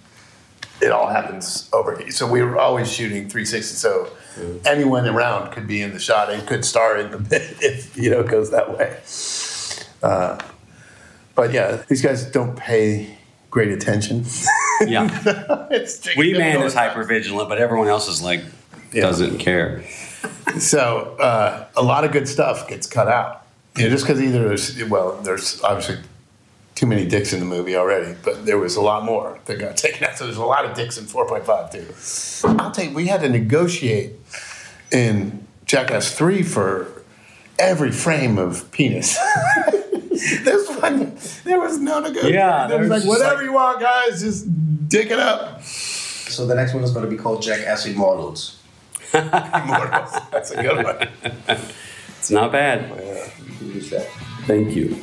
it 0.81 0.91
all 0.91 1.09
happens 1.09 1.69
over 1.73 1.97
here. 1.97 2.11
So 2.11 2.31
we 2.31 2.43
were 2.43 2.59
always 2.59 2.91
shooting 2.91 3.29
360. 3.29 3.77
So 3.77 4.11
anyone 4.65 5.07
around 5.07 5.53
could 5.53 5.67
be 5.67 5.83
in 5.83 5.93
the 5.93 5.99
shot 5.99 6.31
and 6.31 6.47
could 6.47 6.65
star 6.65 6.97
in 6.99 7.11
the 7.11 7.19
bit 7.31 7.57
if 7.61 7.97
you 7.97 8.11
know 8.11 8.21
it 8.21 8.29
goes 8.29 8.51
that 8.51 8.77
way. 8.77 8.99
Uh, 10.03 10.39
but 11.35 11.53
yeah, 11.53 11.83
these 11.89 12.03
guys 12.03 12.25
don't 12.25 12.57
pay 12.57 13.17
great 13.51 13.71
attention. 13.71 14.25
Yeah. 14.87 15.09
it's 15.71 16.01
tricky. 16.01 16.33
Man 16.33 16.63
is 16.63 16.75
hyper 16.75 17.05
vigilant, 17.05 17.49
but 17.49 17.59
everyone 17.59 17.89
else 17.89 18.09
is 18.09 18.23
like 18.23 18.43
doesn't 18.93 19.39
care. 19.39 19.85
So 20.59 21.17
uh, 21.21 21.67
a 21.77 21.83
lot 21.83 22.05
of 22.05 22.13
good 22.13 22.29
stuff 22.29 22.69
gets 22.69 22.87
cut 22.87 23.09
out. 23.09 23.47
You 23.77 23.85
know, 23.85 23.91
just 23.91 24.05
because 24.05 24.21
either 24.21 24.49
there's 24.49 24.83
well, 24.85 25.21
there's 25.23 25.63
obviously 25.63 25.99
too 26.81 26.87
many 26.87 27.05
dicks 27.05 27.35
in 27.35 27.41
the 27.41 27.45
movie 27.45 27.77
already, 27.77 28.17
but 28.25 28.47
there 28.47 28.57
was 28.57 28.75
a 28.75 28.81
lot 28.81 29.05
more 29.05 29.39
that 29.45 29.59
got 29.59 29.77
taken 29.77 30.03
out. 30.03 30.17
So 30.17 30.25
there's 30.25 30.39
a 30.39 30.45
lot 30.47 30.65
of 30.65 30.75
dicks 30.75 30.97
in 30.97 31.05
4.5 31.05 31.71
too. 31.71 32.49
I'll 32.59 32.71
tell 32.71 32.87
you, 32.87 32.95
we 32.95 33.07
had 33.07 33.21
to 33.21 33.29
negotiate 33.29 34.13
in 34.91 35.47
Jackass 35.67 36.17
3 36.17 36.43
for 36.43 36.91
every 37.59 37.93
frame 37.93 38.39
of 38.39 38.73
penis. 38.73 39.19
this 40.11 40.71
one, 40.81 41.19
there 41.45 41.61
was 41.61 41.79
no 41.79 42.01
negotiation. 42.01 42.33
Yeah, 42.33 42.67
there 42.67 42.79
was 42.79 42.89
there 42.89 42.97
was 42.97 43.05
like 43.05 43.09
whatever 43.11 43.37
like- 43.37 43.45
you 43.45 43.53
want, 43.53 43.81
guys, 43.81 44.23
just 44.23 44.89
dick 44.89 45.11
it 45.11 45.19
up. 45.19 45.63
So 45.63 46.47
the 46.47 46.55
next 46.55 46.73
one 46.73 46.83
is 46.83 46.93
going 46.93 47.05
to 47.05 47.11
be 47.11 47.19
called 47.23 47.43
Jackass 47.43 47.85
Immortals. 47.85 48.59
Immortals. 49.13 50.13
That's 50.31 50.51
a 50.53 50.63
good 50.63 50.83
one. 50.83 51.59
It's 52.21 52.31
not 52.31 52.53
bad. 52.53 52.91
You 53.47 53.53
can 53.57 53.73
use 53.73 53.89
that. 53.91 54.07
Thank 54.47 54.77
you. 54.77 54.95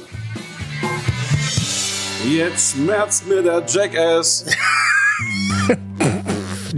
Jetzt 2.25 2.75
schmerzt 2.75 3.27
mir 3.27 3.41
der 3.41 3.63
Jackass. 3.67 4.45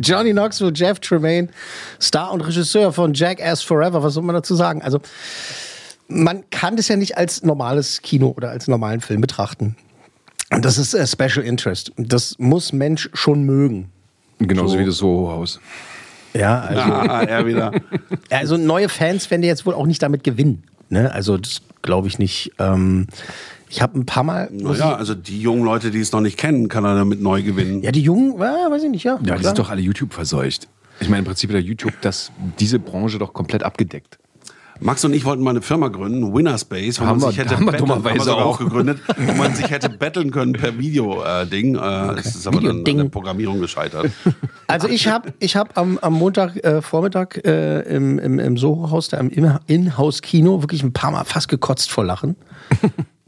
Johnny 0.01 0.31
Knoxville, 0.31 0.71
Jeff 0.73 0.99
Tremaine, 0.99 1.49
Star 2.01 2.31
und 2.31 2.41
Regisseur 2.41 2.91
von 2.93 3.13
Jackass 3.13 3.61
Forever. 3.61 4.03
Was 4.03 4.13
soll 4.13 4.23
man 4.23 4.35
dazu 4.35 4.55
sagen? 4.55 4.81
Also, 4.81 4.99
man 6.07 6.43
kann 6.49 6.75
das 6.75 6.87
ja 6.87 6.95
nicht 6.95 7.17
als 7.17 7.43
normales 7.43 8.01
Kino 8.01 8.33
oder 8.35 8.49
als 8.49 8.67
normalen 8.67 9.01
Film 9.01 9.21
betrachten. 9.21 9.75
Und 10.51 10.65
das 10.65 10.77
ist 10.77 10.93
äh, 10.93 11.05
Special 11.05 11.45
Interest. 11.45 11.91
Das 11.97 12.35
muss 12.39 12.73
Mensch 12.73 13.09
schon 13.13 13.43
mögen. 13.43 13.91
Genauso 14.39 14.73
So. 14.73 14.79
wie 14.79 14.85
das 14.85 14.97
Soho-Haus. 14.97 15.59
Ja, 16.33 16.61
also, 16.61 16.81
Ah, 16.91 17.23
er 17.23 17.45
wieder. 17.45 17.71
also 18.29 18.57
neue 18.57 18.89
Fans 18.89 19.29
werden 19.31 19.43
jetzt 19.43 19.65
wohl 19.65 19.73
auch 19.73 19.85
nicht 19.85 20.01
damit 20.01 20.23
gewinnen. 20.23 20.63
Ne? 20.89 21.11
Also 21.11 21.37
das 21.37 21.61
glaube 21.81 22.07
ich 22.07 22.17
nicht. 22.19 22.51
Ähm, 22.57 23.07
ich 23.69 23.81
habe 23.81 23.99
ein 23.99 24.05
paar 24.05 24.23
Mal. 24.23 24.49
Naja, 24.51 24.95
also 24.95 25.13
die 25.15 25.39
jungen 25.39 25.63
Leute, 25.63 25.91
die 25.91 25.99
es 25.99 26.11
noch 26.11 26.21
nicht 26.21 26.37
kennen, 26.37 26.67
kann 26.67 26.83
er 26.85 26.95
damit 26.95 27.21
neu 27.21 27.43
gewinnen. 27.43 27.81
Ja, 27.83 27.91
die 27.91 28.01
Jungen, 28.01 28.39
ja, 28.39 28.69
weiß 28.69 28.83
ich 28.83 28.89
nicht, 28.89 29.03
ja. 29.03 29.19
Ja, 29.23 29.35
die 29.37 29.43
sind 29.43 29.59
doch 29.59 29.69
alle 29.69 29.81
YouTube 29.81 30.13
verseucht. 30.13 30.67
Ich 30.99 31.07
meine, 31.07 31.19
im 31.19 31.25
Prinzip 31.25 31.53
hat 31.53 31.63
YouTube 31.63 31.93
das, 32.01 32.31
diese 32.59 32.79
Branche 32.79 33.19
doch 33.19 33.31
komplett 33.33 33.63
abgedeckt. 33.63 34.17
Max 34.81 35.03
und 35.03 35.13
ich 35.13 35.25
wollten 35.25 35.43
mal 35.43 35.49
eine 35.49 35.61
Firma 35.61 35.89
gründen, 35.89 36.33
Winnerspace, 36.33 37.01
wo 37.01 37.05
Haben 37.05 37.19
man 37.19 37.27
wir- 37.27 37.27
sich 37.31 37.37
hätte 37.39 37.55
haben 37.55 37.65
wir 37.65 37.71
betteln, 37.73 37.87
dummerweise 37.89 38.19
haben 38.19 38.27
wir 38.27 38.45
auch. 38.45 38.55
auch 38.55 38.59
gegründet, 38.59 38.99
wo 39.17 39.33
man 39.33 39.53
sich 39.53 39.69
hätte 39.69 39.89
betteln 39.89 40.31
können 40.31 40.53
per 40.53 40.77
Video-Ding. 40.79 41.75
Äh, 41.75 42.13
Es 42.17 42.27
ist 42.35 42.47
aber 42.47 42.61
dann 42.61 42.77
an 42.77 42.83
der 42.85 43.03
Programmierung 43.05 43.59
gescheitert. 43.59 44.09
Also 44.67 44.87
ich 44.87 45.07
habe 45.07 45.33
ich 45.39 45.55
hab 45.55 45.77
am, 45.79 45.97
am 45.97 46.13
Montag 46.13 46.55
äh, 46.63 46.81
Vormittag 46.83 47.43
äh, 47.43 47.79
im, 47.93 48.19
im, 48.19 48.37
im 48.37 48.55
Soho-Haus, 48.55 49.07
da 49.09 49.17
im 49.17 49.29
In- 49.31 49.57
Inhouse-Kino, 49.65 50.61
wirklich 50.61 50.83
ein 50.83 50.93
paar 50.93 51.09
Mal 51.11 51.23
fast 51.23 51.47
gekotzt 51.49 51.89
vor 51.91 52.05
Lachen. 52.05 52.35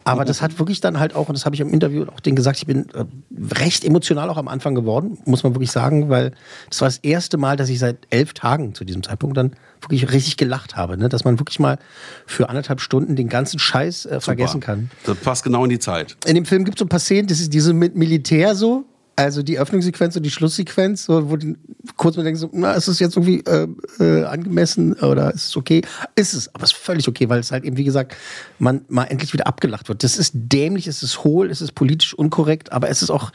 Aber 0.04 0.26
das 0.26 0.42
hat 0.42 0.58
wirklich 0.60 0.82
dann 0.82 1.00
halt 1.00 1.16
auch, 1.16 1.30
und 1.30 1.38
das 1.38 1.46
habe 1.46 1.56
ich 1.56 1.62
im 1.62 1.70
Interview 1.70 2.06
auch 2.06 2.20
denen 2.20 2.36
gesagt, 2.36 2.58
ich 2.58 2.66
bin 2.66 2.88
äh, 2.94 3.06
recht 3.54 3.86
emotional 3.86 4.30
auch 4.30 4.38
am 4.38 4.48
Anfang 4.48 4.76
geworden, 4.76 5.18
muss 5.26 5.44
man 5.44 5.54
wirklich 5.54 5.72
sagen, 5.72 6.10
weil 6.10 6.32
das 6.70 6.82
war 6.82 6.88
das 6.88 6.98
erste 6.98 7.38
Mal, 7.38 7.58
dass 7.58 7.70
ich 7.70 7.80
seit 7.80 7.98
elf 8.10 8.34
Tagen 8.34 8.74
zu 8.74 8.86
diesem 8.86 9.04
Zeitpunkt 9.04 9.38
dann 9.38 9.52
wirklich 9.82 10.12
richtig 10.12 10.38
gelacht 10.38 10.76
habe. 10.76 10.98
Ne? 10.98 11.10
Dass 11.10 11.24
man 11.24 11.40
wirklich 11.40 11.60
mal 11.60 11.78
für 12.26 12.50
anderthalb 12.50 12.82
Stunden 12.82 13.16
den 13.16 13.30
ganzen 13.30 13.60
Scheiß 13.60 14.06
äh, 14.06 14.20
vergessen 14.22 14.60
kann. 14.60 14.90
Das 15.06 15.18
passt 15.18 15.44
genau 15.44 15.64
in 15.64 15.70
die 15.70 15.80
Zeit. 15.80 16.18
In 16.26 16.36
dem 16.36 16.46
Film 16.46 16.66
gibt 16.66 16.78
es 16.78 16.80
so 16.80 16.86
ein 16.86 16.90
paar 16.90 17.00
Szenen, 17.00 17.28
das 17.28 17.40
ist 17.40 17.54
diese 17.54 17.74
mit 17.74 17.96
Militär 17.96 18.56
so, 18.56 18.86
also 19.22 19.44
die 19.44 19.60
Öffnungssequenz 19.60 20.16
und 20.16 20.24
die 20.24 20.32
Schlusssequenz, 20.32 21.06
so, 21.06 21.30
wo 21.30 21.38
die 21.38 21.56
kurz 21.96 22.18
mal 22.18 22.24
denken, 22.24 22.40
so, 22.40 22.50
na, 22.54 22.74
ist 22.74 22.88
es 22.88 23.00
jetzt 23.00 23.16
irgendwie 23.16 23.44
äh, 23.46 23.68
äh, 24.00 24.26
angemessen 24.26 24.94
oder 24.94 25.34
ist 25.34 25.48
es 25.48 25.58
okay? 25.58 25.82
Ist 26.16 26.34
es, 26.34 26.54
aber 26.54 26.64
es 26.64 26.72
ist 26.72 26.78
völlig 26.78 27.08
okay, 27.08 27.30
weil 27.30 27.40
es 27.40 27.52
halt 27.52 27.64
eben, 27.64 27.78
wie 27.78 27.84
gesagt, 27.84 28.16
man 28.60 28.86
mal 28.90 29.06
endlich 29.06 29.34
wieder 29.34 29.48
abgelacht 29.48 29.90
wird. 29.90 30.04
Das 30.04 30.18
ist 30.18 30.34
dämlich, 30.34 30.88
es 30.88 31.04
ist 31.04 31.24
hohl, 31.24 31.50
es 31.50 31.62
ist 31.62 31.74
politisch 31.74 32.14
unkorrekt, 32.14 32.72
aber 32.72 32.90
es 32.90 33.02
ist 33.02 33.10
auch 33.10 33.32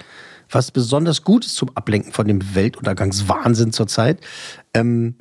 was 0.51 0.71
besonders 0.71 1.23
Gutes 1.23 1.55
zum 1.55 1.71
Ablenken 1.77 2.13
von 2.13 2.27
dem 2.27 2.55
Weltuntergangswahnsinn 2.55 3.73
zurzeit. 3.73 4.21
Ähm, 4.75 5.15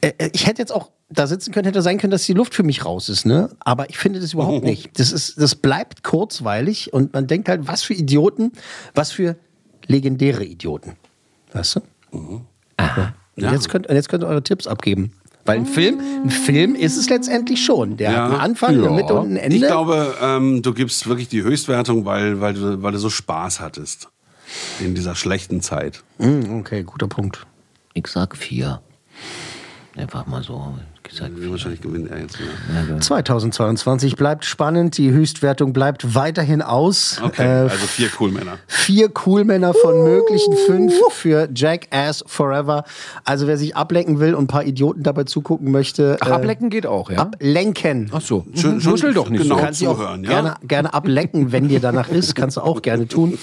äh, 0.00 0.12
äh, 0.18 0.30
ich 0.32 0.46
hätte 0.46 0.62
jetzt 0.62 0.72
auch 0.72 0.90
da 1.10 1.26
sitzen 1.26 1.52
können, 1.52 1.64
hätte 1.66 1.80
sein 1.82 1.98
können, 1.98 2.10
dass 2.10 2.24
die 2.24 2.34
Luft 2.34 2.54
für 2.54 2.62
mich 2.62 2.84
raus 2.84 3.08
ist, 3.08 3.24
ne? 3.24 3.50
Aber 3.60 3.88
ich 3.88 3.96
finde 3.98 4.20
das 4.20 4.34
überhaupt 4.34 4.62
nicht. 4.64 4.98
Das 4.98 5.10
ist, 5.12 5.40
das 5.40 5.54
bleibt 5.54 6.02
kurzweilig 6.04 6.92
und 6.92 7.12
man 7.14 7.26
denkt 7.26 7.48
halt, 7.48 7.66
was 7.66 7.82
für 7.82 7.94
Idioten, 7.94 8.52
was 8.94 9.10
für 9.12 9.36
legendäre 9.86 10.44
Idioten. 10.44 10.96
Weißt 11.52 11.76
du? 11.76 11.80
Aha. 12.76 13.14
Und 13.36 13.42
Ja. 13.44 13.52
jetzt, 13.52 13.68
könnt, 13.70 13.86
und 13.86 13.94
jetzt 13.94 14.08
könnt 14.08 14.22
ihr 14.24 14.26
eure 14.28 14.42
Tipps 14.42 14.66
abgeben. 14.66 15.12
Weil 15.46 15.60
ein 15.60 15.66
Film, 15.66 15.98
ein 16.24 16.30
Film 16.30 16.74
ist 16.74 16.98
es 16.98 17.08
letztendlich 17.08 17.64
schon. 17.64 17.96
Der 17.96 18.10
hat 18.12 18.30
einen 18.32 18.40
Anfang, 18.40 18.74
eine 18.74 18.90
Mitte 18.90 19.14
und 19.14 19.32
ein 19.32 19.36
Ende. 19.38 19.56
Ich 19.56 19.62
glaube, 19.62 20.14
ähm, 20.20 20.60
du 20.60 20.74
gibst 20.74 21.06
wirklich 21.08 21.28
die 21.28 21.42
Höchstwertung, 21.42 22.04
weil, 22.04 22.42
weil, 22.42 22.52
du, 22.52 22.82
weil 22.82 22.92
du 22.92 22.98
so 22.98 23.08
Spaß 23.08 23.60
hattest. 23.60 24.08
In 24.78 24.94
dieser 24.94 25.14
schlechten 25.14 25.62
Zeit. 25.62 26.02
Mm, 26.18 26.58
okay, 26.60 26.82
guter 26.82 27.06
Punkt. 27.08 27.46
Ich 27.94 28.08
sag 28.08 28.36
vier. 28.36 28.82
Einfach 29.96 30.26
mal 30.26 30.42
so. 30.42 30.74
Gesagt, 31.08 31.32
Wahrscheinlich 31.50 31.80
gewinnt 31.80 32.10
er 32.10 32.18
jetzt 32.20 32.38
wieder. 32.38 33.00
2022 33.00 34.16
bleibt 34.16 34.44
spannend, 34.44 34.98
die 34.98 35.10
Höchstwertung 35.10 35.72
bleibt 35.72 36.14
weiterhin 36.14 36.60
aus. 36.62 37.18
Okay, 37.22 37.42
Äh, 37.42 37.68
also 37.70 37.86
vier 37.86 38.08
Coolmänner. 38.10 38.58
Vier 38.66 39.08
Coolmänner 39.08 39.72
von 39.74 40.02
möglichen 40.04 40.54
fünf 40.66 40.92
für 41.12 41.48
Jackass 41.54 42.22
Forever. 42.26 42.84
Also 43.24 43.46
wer 43.46 43.56
sich 43.56 43.74
ablenken 43.74 44.20
will 44.20 44.34
und 44.34 44.44
ein 44.44 44.46
paar 44.48 44.64
Idioten 44.64 45.02
dabei 45.02 45.24
zugucken 45.24 45.70
möchte. 45.72 46.18
Ach, 46.20 46.30
ablecken 46.30 46.68
geht 46.70 46.86
auch, 46.86 47.10
ja? 47.10 47.18
Ablenken. 47.18 48.10
Ach 48.12 48.20
so. 48.20 48.44
Schön- 48.54 48.80
Schön, 48.80 48.98
schön 48.98 49.14
doch 49.14 49.30
nicht 49.30 49.42
genau 49.42 49.56
so. 49.56 49.62
Kannst 49.62 49.80
du 49.80 49.88
auch 49.88 49.96
zuhören, 49.96 50.24
ja? 50.24 50.30
gerne, 50.30 50.54
gerne 50.64 50.94
ablecken, 50.94 51.52
wenn 51.52 51.68
dir 51.68 51.80
danach 51.80 52.08
ist. 52.08 52.34
Kannst 52.34 52.56
du 52.58 52.60
auch 52.60 52.82
gerne 52.82 53.08
tun. 53.08 53.38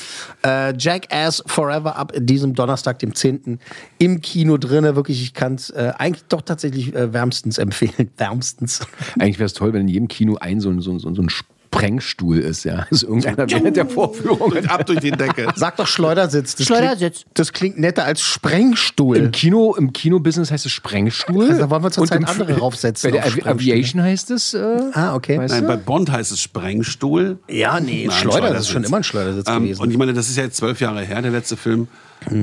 Äh, 0.46 0.74
Jackass 0.78 1.44
Forever 1.48 1.96
ab 1.98 2.14
diesem 2.16 2.54
Donnerstag, 2.54 3.00
dem 3.00 3.16
10. 3.16 3.60
im 3.98 4.22
Kino 4.22 4.58
drinne. 4.58 4.96
Wirklich, 4.96 5.22
ich 5.22 5.34
kann 5.34 5.56
es 5.56 5.72
äh, 5.72 5.94
eigentlich 5.98 6.26
doch 6.30 6.42
tatsächlich 6.42 6.94
äh, 6.96 7.12
wärmstens 7.58 7.58
empfehlen. 7.58 8.10
Wärmstens. 8.18 8.80
Eigentlich 9.20 9.40
wäre 9.40 9.46
es 9.48 9.54
toll, 9.54 9.74
wenn 9.74 9.82
in 9.82 9.88
jedem 9.88 10.08
Kino 10.08 10.38
ein 10.40 10.60
so 10.62 10.70
ein, 10.70 10.82
so 10.82 10.92
ein, 10.92 11.00
so 11.00 11.10
ein 11.10 11.30
Sprengstuhl 11.70 12.40
ist, 12.40 12.64
ja. 12.64 12.86
Dass 12.90 13.04
irgendeiner 13.04 13.50
während 13.50 13.76
der 13.76 13.86
Vorführung 13.86 14.40
Und 14.54 14.70
ab 14.72 14.86
durch 14.86 15.00
die 15.00 15.12
Decke. 15.12 15.48
Sag 15.56 15.76
doch 15.76 15.88
Schleudersitz. 15.88 16.56
Das 16.56 16.68
Schleudersitz. 16.68 17.22
Klingt, 17.24 17.40
das 17.40 17.52
klingt 17.54 17.80
netter 17.80 18.06
als 18.06 18.22
Sprengstuhl. 18.22 19.18
Im 19.18 19.32
Kino, 19.32 19.76
im 19.78 19.92
Kinobusiness 19.92 20.52
heißt 20.52 20.66
es 20.66 20.72
Sprengstuhl. 20.72 21.50
Also 21.50 21.60
da 21.60 21.70
wollen 21.70 21.84
wir 21.84 21.92
zurzeit 21.92 22.20
Und 22.20 22.24
im- 22.24 22.30
andere 22.30 22.60
raufsetzen 22.60 23.12
Bei 23.12 23.18
der 23.18 23.26
Avi. 23.26 23.42
Aviation 23.44 24.02
heißt 24.02 24.32
es. 24.32 24.54
Äh, 24.54 24.78
Ah, 24.94 25.16
okay. 25.16 25.38
weißt 25.38 25.54
Nein, 25.54 25.64
du? 25.64 25.68
bei 25.68 25.76
Bond 25.76 26.10
heißt 26.12 26.32
es 26.32 26.40
Sprengstuhl. 26.40 27.40
Ja, 27.50 27.80
nee, 27.82 28.06
Nein, 28.08 28.18
Schleudersitz 28.20 28.60
ist 28.62 28.70
schon 28.70 28.84
immer 28.86 28.98
ein 28.98 29.04
Schleudersitz 29.04 29.50
Ähm, 29.50 29.64
gewesen. 29.64 29.82
Und 29.82 29.92
ich 29.92 29.98
meine, 29.98 30.14
das 30.14 30.30
ist 30.30 30.38
ja 30.38 30.44
jetzt 30.44 30.56
zwölf 30.58 30.80
Jahre 30.80 31.02
her, 31.04 31.22
der 31.22 31.32
letzte 31.32 31.58
Film. 31.58 31.90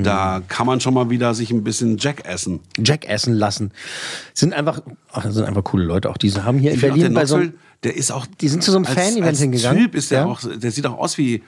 Da 0.03 0.41
kann 0.47 0.65
man 0.67 0.79
schon 0.79 0.93
mal 0.93 1.09
wieder 1.09 1.33
sich 1.33 1.51
ein 1.51 1.63
bisschen 1.63 1.97
Jack 1.97 2.25
essen. 2.25 2.59
Jack 2.77 3.07
essen 3.07 3.33
lassen. 3.33 3.71
Sind 4.33 4.53
einfach, 4.53 4.81
ach, 5.11 5.23
das 5.23 5.33
sind 5.35 5.45
einfach 5.45 5.63
coole 5.63 5.83
Leute. 5.85 6.09
Auch 6.09 6.17
diese 6.17 6.45
haben 6.45 6.57
hier 6.59 6.71
in 6.71 6.77
Ich 6.77 6.83
auch, 6.83 6.87
Berlin 6.89 7.13
der 7.13 7.19
bei 7.21 7.25
so 7.25 7.35
einem, 7.35 7.53
der 7.83 7.95
ist 7.95 8.11
auch. 8.11 8.25
Die 8.41 8.47
sind 8.47 8.63
zu 8.63 8.71
so 8.71 8.77
einem 8.77 8.85
Fan-Event 8.85 9.37
hingegangen. 9.37 9.83
Typ 9.83 9.95
ist 9.95 10.11
der 10.11 10.19
Ja. 10.21 10.25
auch, 10.25 10.41
der 10.43 10.71
sieht 10.71 10.85
auch 10.87 10.97
aus 10.97 11.17
wie, 11.17 11.43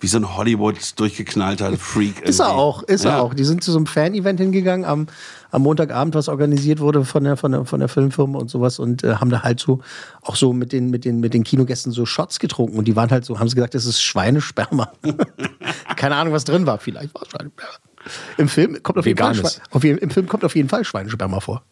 wie 0.00 0.06
so 0.06 0.18
ein 0.18 0.36
Hollywood 0.36 0.76
durchgeknallter 0.96 1.76
Freak. 1.76 2.20
Ist 2.24 2.38
er 2.38 2.46
irgendwie. 2.46 2.60
auch, 2.62 2.82
ist 2.84 3.04
er 3.04 3.10
Ja. 3.12 3.20
auch. 3.20 3.34
Die 3.34 3.42
sind 3.44 3.64
zu 3.64 3.72
so 3.72 3.78
einem 3.78 3.86
Fan-Event 3.86 4.38
hingegangen 4.38 4.84
am, 4.86 5.08
am 5.50 5.62
Montagabend, 5.62 6.14
was 6.14 6.28
organisiert 6.28 6.78
wurde 6.78 7.04
von 7.04 7.24
der, 7.24 7.36
von 7.36 7.50
der, 7.50 7.64
von 7.64 7.80
der 7.80 7.88
Filmfirma 7.88 8.38
und 8.38 8.48
sowas 8.48 8.78
und 8.78 9.02
äh, 9.02 9.16
haben 9.16 9.30
da 9.30 9.42
halt 9.42 9.58
so 9.58 9.80
auch 10.22 10.36
so 10.36 10.52
mit 10.52 10.72
den, 10.72 10.90
mit, 10.90 11.04
den, 11.04 11.18
mit 11.18 11.34
den 11.34 11.42
Kinogästen 11.42 11.90
so 11.90 12.06
Shots 12.06 12.38
getrunken 12.38 12.78
und 12.78 12.86
die 12.86 12.94
waren 12.94 13.10
halt 13.10 13.24
so, 13.24 13.40
haben 13.40 13.48
sie 13.48 13.56
gesagt, 13.56 13.74
das 13.74 13.86
ist 13.86 14.00
Schweinesperma. 14.00 14.92
Keine 15.98 16.14
Ahnung, 16.14 16.32
was 16.32 16.44
drin 16.44 16.64
war. 16.64 16.78
Vielleicht 16.78 17.12
war 17.12 17.22
es 17.22 17.28
Schweinesperma. 17.28 17.72
Im 18.36 18.48
Film 18.48 18.80
kommt 18.84 18.98
auf 18.98 19.06
jeden, 19.06 19.18
Fall, 19.18 19.50
auf 19.70 19.84
Im 19.84 20.10
Film 20.10 20.28
kommt 20.28 20.44
auf 20.44 20.54
jeden 20.54 20.68
Fall 20.68 20.84
Schweinesperma 20.84 21.40
vor. 21.40 21.64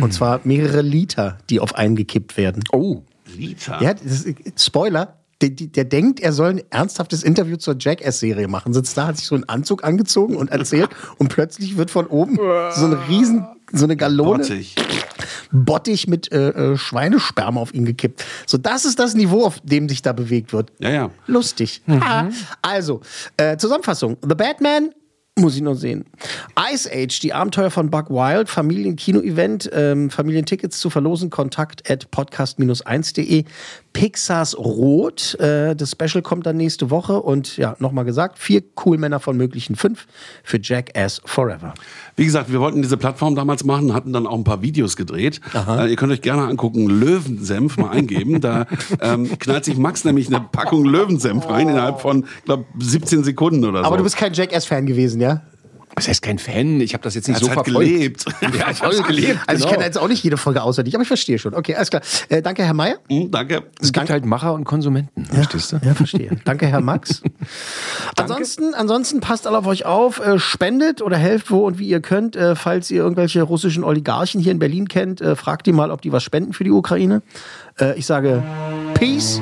Und 0.00 0.12
zwar 0.12 0.40
mehrere 0.42 0.82
Liter, 0.82 1.38
die 1.48 1.60
auf 1.60 1.76
einen 1.76 1.94
gekippt 1.94 2.36
werden. 2.36 2.64
Oh. 2.72 3.02
Liter. 3.36 3.80
Ja, 3.80 3.92
ist, 3.92 4.26
Spoiler. 4.58 5.17
Der, 5.40 5.50
der, 5.50 5.84
denkt, 5.84 6.18
er 6.18 6.32
soll 6.32 6.50
ein 6.50 6.62
ernsthaftes 6.70 7.22
Interview 7.22 7.56
zur 7.56 7.76
Jackass-Serie 7.78 8.48
machen. 8.48 8.72
Sitzt 8.72 8.96
da, 8.96 9.06
hat 9.06 9.18
sich 9.18 9.26
so 9.26 9.36
einen 9.36 9.44
Anzug 9.48 9.84
angezogen 9.84 10.34
und 10.34 10.50
erzählt. 10.50 10.90
und 11.18 11.28
plötzlich 11.28 11.76
wird 11.76 11.90
von 11.90 12.06
oben 12.08 12.36
so 12.36 12.86
eine 12.86 13.08
riesen, 13.08 13.46
so 13.72 13.84
eine 13.84 13.96
Gallone 13.96 14.38
Bottich. 14.38 14.74
Bottich 15.52 16.08
mit 16.08 16.32
äh, 16.32 16.50
äh, 16.50 16.76
Schweinesperma 16.76 17.60
auf 17.60 17.72
ihn 17.72 17.84
gekippt. 17.84 18.24
So, 18.46 18.58
das 18.58 18.84
ist 18.84 18.98
das 18.98 19.14
Niveau, 19.14 19.44
auf 19.44 19.60
dem 19.60 19.88
sich 19.88 20.02
da 20.02 20.12
bewegt 20.12 20.52
wird. 20.52 20.72
Ja, 20.80 20.90
ja. 20.90 21.10
Lustig. 21.26 21.82
Ah, 21.86 22.26
Also, 22.62 23.00
äh, 23.36 23.56
Zusammenfassung. 23.56 24.16
The 24.22 24.34
Batman. 24.34 24.90
Muss 25.38 25.54
ich 25.54 25.62
noch 25.62 25.76
sehen. 25.76 26.04
Ice 26.72 26.90
Age, 26.92 27.20
die 27.20 27.32
Abenteuer 27.32 27.70
von 27.70 27.90
Buck 27.90 28.10
Wild, 28.10 28.48
Familien-Kino-Event, 28.48 29.70
ähm, 29.72 30.10
Familientickets 30.10 30.80
zu 30.80 30.90
verlosen, 30.90 31.30
kontakt 31.30 31.88
at 31.88 32.10
podcast-1.de. 32.10 33.44
Pixars 33.92 34.56
Rot, 34.56 35.34
äh, 35.40 35.74
das 35.74 35.92
Special 35.92 36.22
kommt 36.22 36.46
dann 36.46 36.56
nächste 36.56 36.90
Woche 36.90 37.20
und 37.20 37.56
ja, 37.56 37.74
nochmal 37.78 38.04
gesagt, 38.04 38.38
vier 38.38 38.62
Coolmänner 38.74 39.20
von 39.20 39.36
möglichen 39.36 39.76
fünf 39.76 40.06
für 40.44 40.58
Jackass 40.62 41.20
Forever. 41.24 41.74
Wie 42.16 42.24
gesagt, 42.24 42.52
wir 42.52 42.60
wollten 42.60 42.82
diese 42.82 42.96
Plattform 42.96 43.34
damals 43.34 43.64
machen, 43.64 43.94
hatten 43.94 44.12
dann 44.12 44.26
auch 44.26 44.36
ein 44.36 44.44
paar 44.44 44.62
Videos 44.62 44.96
gedreht. 44.96 45.40
Äh, 45.54 45.90
ihr 45.90 45.96
könnt 45.96 46.12
euch 46.12 46.22
gerne 46.22 46.42
angucken, 46.42 46.86
Löwensenf 46.88 47.76
mal 47.76 47.90
eingeben. 47.90 48.40
da 48.40 48.66
ähm, 49.00 49.38
knallt 49.38 49.64
sich 49.64 49.76
Max 49.76 50.04
nämlich 50.04 50.28
eine 50.28 50.40
Packung 50.40 50.84
Löwensenf 50.84 51.48
rein 51.48 51.68
innerhalb 51.68 52.00
von, 52.00 52.26
glaube 52.44 52.66
17 52.78 53.24
Sekunden 53.24 53.64
oder 53.64 53.80
so. 53.80 53.84
Aber 53.84 53.96
du 53.96 54.04
bist 54.04 54.16
kein 54.16 54.32
Jackass-Fan 54.32 54.86
gewesen, 54.86 55.20
ja? 55.20 55.42
Was 55.98 56.06
heißt 56.06 56.22
kein 56.22 56.38
Fan? 56.38 56.80
Ich 56.80 56.94
habe 56.94 57.02
das 57.02 57.16
jetzt 57.16 57.26
nicht 57.26 57.38
Er 57.38 57.40
so 57.40 57.48
halt 57.48 57.64
verfolgt. 57.64 57.90
gelebt. 57.90 58.24
Ja, 58.40 58.70
ich 58.70 58.82
habe 58.82 59.02
gelebt. 59.02 59.40
Also 59.46 59.58
ich 59.58 59.64
genau. 59.64 59.72
kenne 59.72 59.84
jetzt 59.84 59.98
auch 59.98 60.06
nicht 60.06 60.22
jede 60.22 60.36
Folge 60.36 60.62
auswendig, 60.62 60.94
aber 60.94 61.02
ich 61.02 61.08
verstehe 61.08 61.40
schon. 61.40 61.54
Okay, 61.54 61.74
alles 61.74 61.90
klar. 61.90 62.02
Äh, 62.28 62.40
danke, 62.40 62.64
Herr 62.64 62.72
Mayer. 62.72 62.98
Hm, 63.10 63.32
danke. 63.32 63.64
Es 63.80 63.92
gibt 63.92 64.08
halt 64.08 64.24
Macher 64.24 64.54
und 64.54 64.64
Konsumenten, 64.64 65.24
verstehst 65.24 65.72
du? 65.72 65.80
Ja, 65.82 65.94
verstehe. 65.94 66.30
Danke, 66.44 66.68
Herr 66.68 66.80
Max. 66.80 67.22
ansonsten, 68.16 68.74
ansonsten 68.74 69.20
passt 69.20 69.46
alle 69.48 69.58
auf 69.58 69.66
euch 69.66 69.86
auf, 69.86 70.20
äh, 70.20 70.38
spendet 70.38 71.02
oder 71.02 71.16
helft 71.16 71.50
wo 71.50 71.66
und 71.66 71.80
wie 71.80 71.88
ihr 71.88 72.00
könnt. 72.00 72.36
Äh, 72.36 72.54
falls 72.54 72.90
ihr 72.92 73.02
irgendwelche 73.02 73.42
russischen 73.42 73.82
Oligarchen 73.82 74.40
hier 74.40 74.52
in 74.52 74.60
Berlin 74.60 74.86
kennt, 74.86 75.20
äh, 75.20 75.34
fragt 75.34 75.66
die 75.66 75.72
mal, 75.72 75.90
ob 75.90 76.00
die 76.00 76.12
was 76.12 76.22
spenden 76.22 76.52
für 76.52 76.62
die 76.62 76.70
Ukraine. 76.70 77.22
Äh, 77.80 77.98
ich 77.98 78.06
sage 78.06 78.42
Peace. 78.94 79.40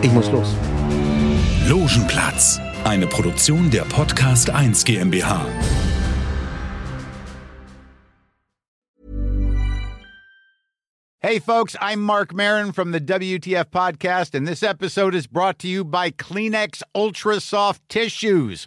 Ich 0.00 0.10
muss 0.12 0.30
los. 0.30 0.48
Logenplatz, 1.68 2.60
eine 2.84 3.06
Produktion 3.06 3.70
der 3.70 3.82
Podcast 3.82 4.50
1 4.50 4.84
GmbH. 4.84 5.46
Hey, 11.20 11.38
folks, 11.38 11.74
I'm 11.80 12.00
Mark 12.02 12.34
Marin 12.34 12.72
from 12.72 12.90
the 12.90 13.00
WTF 13.00 13.70
Podcast, 13.70 14.34
and 14.34 14.46
this 14.46 14.62
episode 14.62 15.14
is 15.14 15.26
brought 15.26 15.58
to 15.60 15.68
you 15.68 15.82
by 15.82 16.10
Kleenex 16.10 16.82
Ultra 16.94 17.40
Soft 17.40 17.80
Tissues. 17.88 18.66